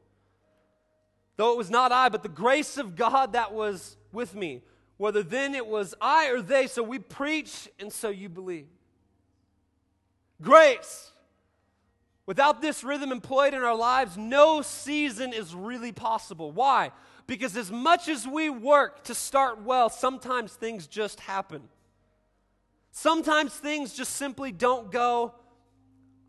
Though 1.35 1.51
it 1.51 1.57
was 1.57 1.69
not 1.69 1.91
I, 1.91 2.09
but 2.09 2.23
the 2.23 2.29
grace 2.29 2.77
of 2.77 2.95
God 2.95 3.33
that 3.33 3.53
was 3.53 3.97
with 4.11 4.33
me. 4.33 4.63
Whether 5.01 5.23
then 5.23 5.55
it 5.55 5.65
was 5.65 5.95
I 5.99 6.27
or 6.27 6.43
they, 6.43 6.67
so 6.67 6.83
we 6.83 6.99
preach 6.99 7.67
and 7.79 7.91
so 7.91 8.09
you 8.09 8.29
believe. 8.29 8.67
Grace. 10.39 11.09
Without 12.27 12.61
this 12.61 12.83
rhythm 12.83 13.11
employed 13.11 13.55
in 13.55 13.63
our 13.63 13.75
lives, 13.75 14.15
no 14.15 14.61
season 14.61 15.33
is 15.33 15.55
really 15.55 15.91
possible. 15.91 16.51
Why? 16.51 16.91
Because 17.25 17.57
as 17.57 17.71
much 17.71 18.09
as 18.09 18.27
we 18.27 18.51
work 18.51 19.03
to 19.05 19.15
start 19.15 19.63
well, 19.63 19.89
sometimes 19.89 20.53
things 20.53 20.85
just 20.85 21.19
happen. 21.21 21.63
Sometimes 22.91 23.55
things 23.55 23.95
just 23.95 24.15
simply 24.17 24.51
don't 24.51 24.91
go 24.91 25.33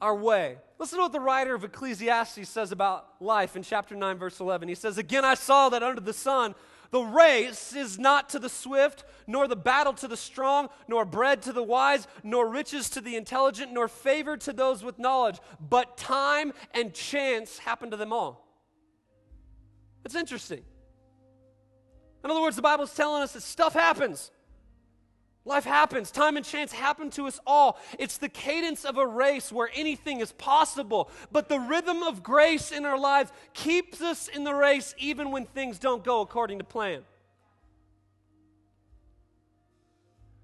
our 0.01 0.17
way. 0.17 0.57
Listen 0.79 0.97
to 0.97 1.03
what 1.03 1.13
the 1.13 1.21
writer 1.21 1.55
of 1.55 1.63
Ecclesiastes 1.63 2.49
says 2.49 2.73
about 2.73 3.07
life 3.21 3.55
in 3.55 3.63
chapter 3.63 3.95
9, 3.95 4.17
verse 4.17 4.41
11. 4.41 4.67
He 4.71 4.75
says, 4.75 4.97
Again, 4.97 5.27
I 5.27 5.35
saw 5.35 5.69
that 5.69 5.83
under 5.83 6.01
the 6.01 6.15
sun, 6.15 6.55
the 6.92 7.02
race 7.02 7.74
is 7.74 7.98
not 7.98 8.28
to 8.28 8.38
the 8.38 8.50
swift, 8.50 9.05
nor 9.26 9.48
the 9.48 9.57
battle 9.57 9.94
to 9.94 10.07
the 10.07 10.16
strong, 10.16 10.68
nor 10.87 11.07
bread 11.07 11.40
to 11.42 11.52
the 11.52 11.62
wise, 11.62 12.07
nor 12.22 12.46
riches 12.46 12.90
to 12.90 13.00
the 13.00 13.16
intelligent, 13.16 13.72
nor 13.72 13.88
favor 13.88 14.37
to 14.37 14.52
those 14.52 14.85
with 14.85 14.98
knowledge, 14.98 15.38
but 15.59 15.96
time 15.96 16.52
and 16.72 16.92
chance 16.92 17.59
happen 17.59 17.90
to 17.90 17.96
them 17.96 18.12
all. 18.12 18.46
It's 20.05 20.14
interesting. 20.14 20.62
In 22.22 22.31
other 22.31 22.42
words, 22.42 22.57
the 22.57 22.62
Bible 22.62 22.85
is 22.85 22.94
telling 22.94 23.22
us 23.22 23.33
that 23.33 23.42
stuff 23.42 23.72
happens. 23.72 24.31
Life 25.44 25.64
happens. 25.64 26.12
Time 26.12 26.37
and 26.37 26.46
chance 26.46 26.72
happen 26.72 27.11
to 27.11 27.26
us 27.26 27.40
all. 27.46 27.78
It's 27.98 28.16
the 28.16 28.28
cadence 28.28 28.85
of 28.85 28.96
a 28.96 29.07
race 29.07 29.50
where 29.50 29.70
anything 29.74 30.20
is 30.20 30.31
possible. 30.33 31.11
But 31.33 31.48
the 31.48 31.59
rhythm 31.59 32.02
of 32.05 32.22
grace 32.22 32.70
in 32.70 32.87
our 32.87 32.98
lives 32.98 33.33
keeps 33.52 34.00
us 34.00 34.28
in 34.28 34.44
the 34.44 34.55
race 34.55 34.94
even 34.98 35.33
when 35.33 35.46
things 35.46 35.81
don't 35.81 36.05
go 36.05 36.20
according 36.20 36.59
to 36.59 36.64
plan. 36.64 37.02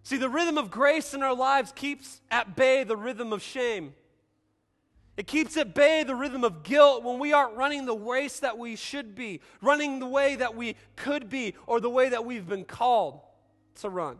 See, 0.02 0.16
the 0.16 0.28
rhythm 0.28 0.58
of 0.58 0.70
grace 0.70 1.14
in 1.14 1.22
our 1.22 1.34
lives 1.34 1.70
keeps 1.76 2.20
at 2.30 2.56
bay 2.56 2.82
the 2.82 2.96
rhythm 2.96 3.32
of 3.32 3.42
shame. 3.42 3.94
It 5.16 5.26
keeps 5.26 5.56
at 5.56 5.74
bay 5.74 6.02
the 6.02 6.14
rhythm 6.14 6.44
of 6.44 6.62
guilt 6.62 7.04
when 7.04 7.18
we 7.18 7.32
aren't 7.32 7.56
running 7.56 7.86
the 7.86 7.96
race 7.96 8.40
that 8.40 8.56
we 8.56 8.74
should 8.74 9.14
be, 9.14 9.40
running 9.60 9.98
the 9.98 10.06
way 10.06 10.36
that 10.36 10.56
we 10.56 10.76
could 10.96 11.28
be, 11.28 11.54
or 11.66 11.80
the 11.80 11.90
way 11.90 12.08
that 12.08 12.24
we've 12.24 12.48
been 12.48 12.64
called 12.64 13.20
to 13.80 13.90
run. 13.90 14.16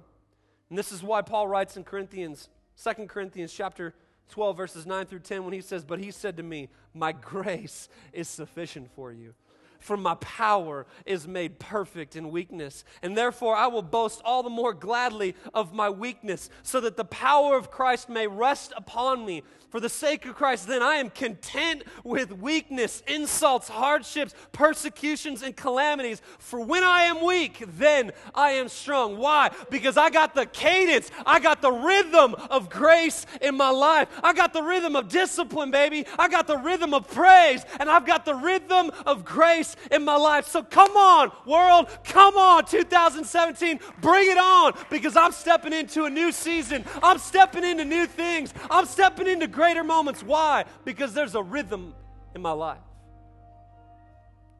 And 0.70 0.78
this 0.78 0.92
is 0.92 1.02
why 1.02 1.22
Paul 1.22 1.48
writes 1.48 1.76
in 1.76 1.84
Corinthians, 1.84 2.48
2 2.82 3.06
Corinthians 3.06 3.52
chapter 3.52 3.94
12, 4.30 4.56
verses 4.56 4.86
9 4.86 5.06
through 5.06 5.20
10, 5.20 5.44
when 5.44 5.52
he 5.52 5.60
says, 5.60 5.84
But 5.84 6.00
he 6.00 6.10
said 6.10 6.36
to 6.36 6.42
me, 6.42 6.68
My 6.94 7.12
grace 7.12 7.88
is 8.12 8.28
sufficient 8.28 8.90
for 8.94 9.12
you 9.12 9.34
for 9.78 9.96
my 9.96 10.14
power 10.16 10.86
is 11.06 11.26
made 11.26 11.58
perfect 11.58 12.16
in 12.16 12.30
weakness. 12.30 12.84
And 13.02 13.16
therefore, 13.16 13.56
I 13.56 13.66
will 13.66 13.82
boast 13.82 14.20
all 14.24 14.42
the 14.42 14.50
more 14.50 14.74
gladly 14.74 15.34
of 15.54 15.72
my 15.72 15.90
weakness, 15.90 16.50
so 16.62 16.80
that 16.80 16.96
the 16.96 17.04
power 17.04 17.56
of 17.56 17.70
Christ 17.70 18.08
may 18.08 18.26
rest 18.26 18.72
upon 18.76 19.24
me. 19.24 19.42
For 19.70 19.80
the 19.80 19.90
sake 19.90 20.24
of 20.24 20.34
Christ, 20.34 20.66
then 20.66 20.82
I 20.82 20.94
am 20.94 21.10
content 21.10 21.82
with 22.02 22.32
weakness, 22.32 23.02
insults, 23.06 23.68
hardships, 23.68 24.34
persecutions, 24.50 25.42
and 25.42 25.54
calamities. 25.54 26.22
For 26.38 26.58
when 26.58 26.82
I 26.82 27.02
am 27.02 27.22
weak, 27.22 27.62
then 27.76 28.12
I 28.34 28.52
am 28.52 28.68
strong. 28.68 29.18
Why? 29.18 29.50
Because 29.68 29.98
I 29.98 30.08
got 30.08 30.34
the 30.34 30.46
cadence, 30.46 31.10
I 31.26 31.38
got 31.38 31.60
the 31.60 31.70
rhythm 31.70 32.34
of 32.48 32.70
grace 32.70 33.26
in 33.42 33.56
my 33.56 33.68
life. 33.68 34.08
I 34.24 34.32
got 34.32 34.54
the 34.54 34.62
rhythm 34.62 34.96
of 34.96 35.10
discipline, 35.10 35.70
baby. 35.70 36.06
I 36.18 36.28
got 36.28 36.46
the 36.46 36.56
rhythm 36.56 36.94
of 36.94 37.06
praise, 37.06 37.62
and 37.78 37.90
I've 37.90 38.06
got 38.06 38.24
the 38.24 38.34
rhythm 38.34 38.90
of 39.04 39.26
grace 39.26 39.67
in 39.90 40.04
my 40.04 40.16
life. 40.16 40.46
So 40.46 40.62
come 40.62 40.96
on, 40.96 41.32
world, 41.46 41.88
come 42.04 42.36
on, 42.36 42.64
2017, 42.64 43.80
bring 44.00 44.30
it 44.30 44.38
on 44.38 44.74
because 44.90 45.16
I'm 45.16 45.32
stepping 45.32 45.72
into 45.72 46.04
a 46.04 46.10
new 46.10 46.32
season. 46.32 46.84
I'm 47.02 47.18
stepping 47.18 47.64
into 47.64 47.84
new 47.84 48.06
things. 48.06 48.52
I'm 48.70 48.86
stepping 48.86 49.26
into 49.26 49.46
greater 49.46 49.84
moments. 49.84 50.22
Why? 50.22 50.64
Because 50.84 51.14
there's 51.14 51.34
a 51.34 51.42
rhythm 51.42 51.94
in 52.34 52.42
my 52.42 52.52
life. 52.52 52.78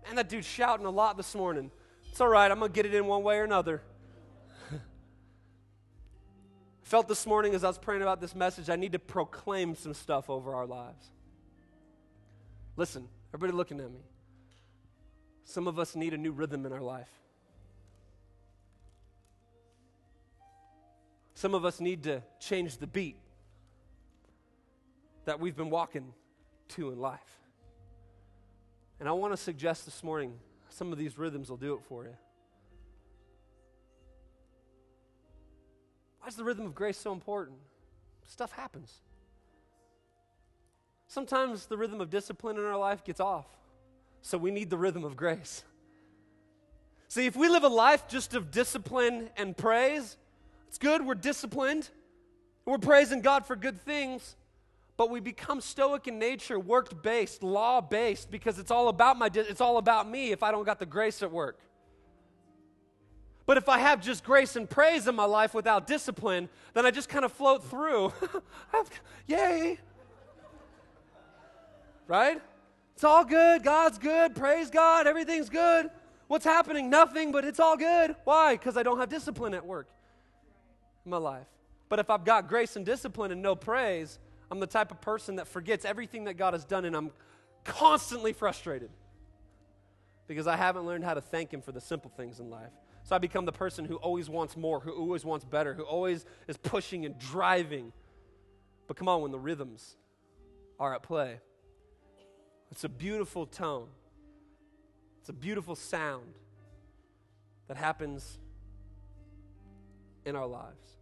And 0.09 0.19
that 0.19 0.29
dude's 0.29 0.47
shouting 0.47 0.87
a 0.87 0.91
lot 0.91 1.17
this 1.17 1.35
morning. 1.35 1.71
It's 2.11 2.21
all 2.21 2.29
right, 2.29 2.51
I'm 2.51 2.59
going 2.59 2.73
to 2.73 2.75
get 2.75 2.87
it 2.87 2.95
in 2.95 3.07
one 3.07 3.23
way 3.23 3.37
or 3.39 3.45
another. 3.45 3.83
felt 6.83 7.07
this 7.07 7.27
morning 7.27 7.55
as 7.55 7.63
I 7.63 7.69
was 7.69 7.79
praying 7.79 8.03
about 8.03 8.21
this 8.21 8.35
message, 8.35 8.71
I 8.71 8.77
need 8.77 8.93
to 8.93 8.99
proclaim 8.99 9.75
some 9.75 9.93
stuff 9.93 10.31
over 10.31 10.55
our 10.55 10.67
lives. 10.67 11.07
Listen, 12.77 13.09
everybody 13.35 13.57
looking 13.57 13.81
at 13.81 13.91
me. 13.91 14.01
Some 15.49 15.67
of 15.67 15.79
us 15.79 15.97
need 15.97 16.13
a 16.13 16.19
new 16.19 16.33
rhythm 16.33 16.67
in 16.67 16.75
our 16.75 16.83
life. 16.83 17.09
Some 21.33 21.55
of 21.55 21.65
us 21.65 21.81
need 21.81 22.03
to 22.03 22.23
change 22.39 22.77
the 22.77 22.87
beat 22.87 23.17
that 25.25 25.41
we've 25.41 25.57
been 25.57 25.71
walking 25.71 26.13
to 26.77 26.91
in 26.91 27.01
life. 27.01 27.41
And 29.01 29.09
I 29.09 29.13
want 29.13 29.33
to 29.33 29.39
suggest 29.39 29.87
this 29.87 30.05
morning 30.05 30.35
some 30.69 30.93
of 30.93 30.99
these 30.99 31.17
rhythms 31.17 31.49
will 31.49 31.57
do 31.57 31.73
it 31.73 31.81
for 31.89 32.05
you. 32.05 32.17
Why 36.21 36.29
is 36.29 36.37
the 36.37 36.45
rhythm 36.45 36.67
of 36.67 36.75
grace 36.75 36.99
so 36.99 37.11
important? 37.11 37.57
Stuff 38.27 38.53
happens. 38.53 38.99
Sometimes 41.07 41.65
the 41.65 41.79
rhythm 41.79 42.03
of 42.03 42.11
discipline 42.11 42.59
in 42.59 42.65
our 42.67 42.77
life 42.77 43.03
gets 43.03 43.19
off. 43.19 43.47
So 44.23 44.39
we 44.39 44.51
need 44.51 44.71
the 44.71 44.79
rhythm 44.79 45.05
of 45.05 45.17
grace. 45.17 45.65
See, 47.09 47.27
if 47.27 47.37
we 47.37 47.49
live 47.49 47.65
a 47.65 47.69
life 47.69 48.07
just 48.07 48.35
of 48.35 48.51
discipline 48.51 49.31
and 49.37 49.57
praise, 49.57 50.17
it's 50.69 50.77
good, 50.77 51.05
we're 51.05 51.15
disciplined, 51.15 51.89
we're 52.67 52.77
praising 52.79 53.23
God 53.23 53.47
for 53.47 53.57
good 53.57 53.81
things, 53.81 54.37
but 54.99 55.09
we 55.09 55.21
become 55.21 55.63
stoic 55.63 56.07
in 56.07 56.19
nature, 56.19 56.59
work 56.61 57.03
based, 57.03 57.43
law 57.43 57.81
based, 57.81 58.31
because 58.31 58.59
it's 58.59 58.71
all 58.71 58.89
about 58.89 59.17
my 59.17 59.31
it's 59.33 59.61
all 59.61 59.79
about 59.79 60.09
me 60.09 60.33
if 60.33 60.43
I 60.43 60.51
don't 60.51 60.65
got 60.65 60.79
the 60.79 60.87
grace 60.87 61.23
at 61.23 61.33
work. 61.33 61.59
But 63.47 63.57
if 63.57 63.71
I 63.71 63.79
have 63.79 64.03
just 64.03 64.25
grace 64.25 64.57
and 64.57 64.69
praise 64.69 65.09
in 65.09 65.15
my 65.15 65.25
life 65.25 65.55
without 65.55 65.87
discipline, 65.87 66.51
then 66.75 66.85
I 66.85 66.91
just 66.91 67.09
kind 67.09 67.25
of 67.25 67.33
float 67.33 67.65
through. 67.65 68.13
Yay! 69.27 69.79
Right? 72.07 72.43
It's 72.99 73.05
all 73.05 73.25
good. 73.25 73.63
God's 73.63 73.97
good. 73.97 74.35
Praise 74.35 74.71
God. 74.71 75.07
Everything's 75.07 75.49
good. 75.49 75.89
What's 76.27 76.45
happening? 76.45 76.91
Nothing, 76.91 77.31
but 77.31 77.45
it's 77.45 77.61
all 77.61 77.77
good. 77.77 78.17
Why? 78.25 78.57
Because 78.57 78.77
I 78.77 78.83
don't 78.83 78.99
have 78.99 79.09
discipline 79.09 79.55
at 79.55 79.65
work 79.65 79.87
in 81.05 81.13
my 81.13 81.17
life. 81.17 81.47
But 81.89 82.01
if 82.01 82.11
I've 82.11 82.25
got 82.25 82.49
grace 82.49 82.75
and 82.75 82.85
discipline 82.85 83.31
and 83.31 83.41
no 83.41 83.55
praise, 83.55 84.19
I'm 84.51 84.59
the 84.59 84.67
type 84.67 84.91
of 84.91 85.01
person 85.01 85.37
that 85.37 85.47
forgets 85.47 85.85
everything 85.85 86.25
that 86.25 86.35
God 86.35 86.55
has 86.55 86.65
done 86.65 86.85
and 86.85 86.97
I'm 86.97 87.13
constantly 87.63 88.33
frustrated 88.33 88.91
because 90.27 90.49
I 90.49 90.57
haven't 90.57 90.85
learned 90.85 91.05
how 91.05 91.15
to 91.15 91.21
thank 91.21 91.53
Him 91.53 91.63
for 91.63 91.71
the 91.71 91.81
simple 91.81 92.11
things 92.17 92.41
in 92.41 92.51
life. 92.51 92.73
So 93.05 93.15
I 93.15 93.19
become 93.19 93.45
the 93.45 93.53
person 93.53 93.85
who 93.85 93.95
always 93.99 94.29
wants 94.29 94.57
more, 94.57 94.81
who 94.81 94.91
always 94.91 95.25
wants 95.25 95.45
better, 95.45 95.73
who 95.73 95.85
always 95.85 96.25
is 96.49 96.57
pushing 96.57 97.07
and 97.07 97.17
driving. 97.17 97.93
But 98.89 98.97
come 98.97 99.07
on, 99.07 99.23
when 99.23 99.31
the 99.31 99.39
rhythms 99.39 99.95
are 100.81 100.97
at 100.97 101.05
play, 101.05 101.39
it's 102.71 102.85
a 102.85 102.89
beautiful 102.89 103.47
tone. 103.47 103.89
It's 105.21 105.29
a 105.29 105.33
beautiful 105.33 105.77
sound 105.77 106.35
that 107.67 107.77
happens 107.77 108.39
in 110.25 110.37
our 110.37 110.47
lives. 110.47 110.97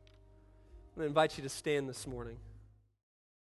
To 0.96 1.02
invite 1.02 1.36
you 1.36 1.42
to 1.42 1.48
stand 1.48 1.88
this 1.88 2.06
morning. 2.06 2.38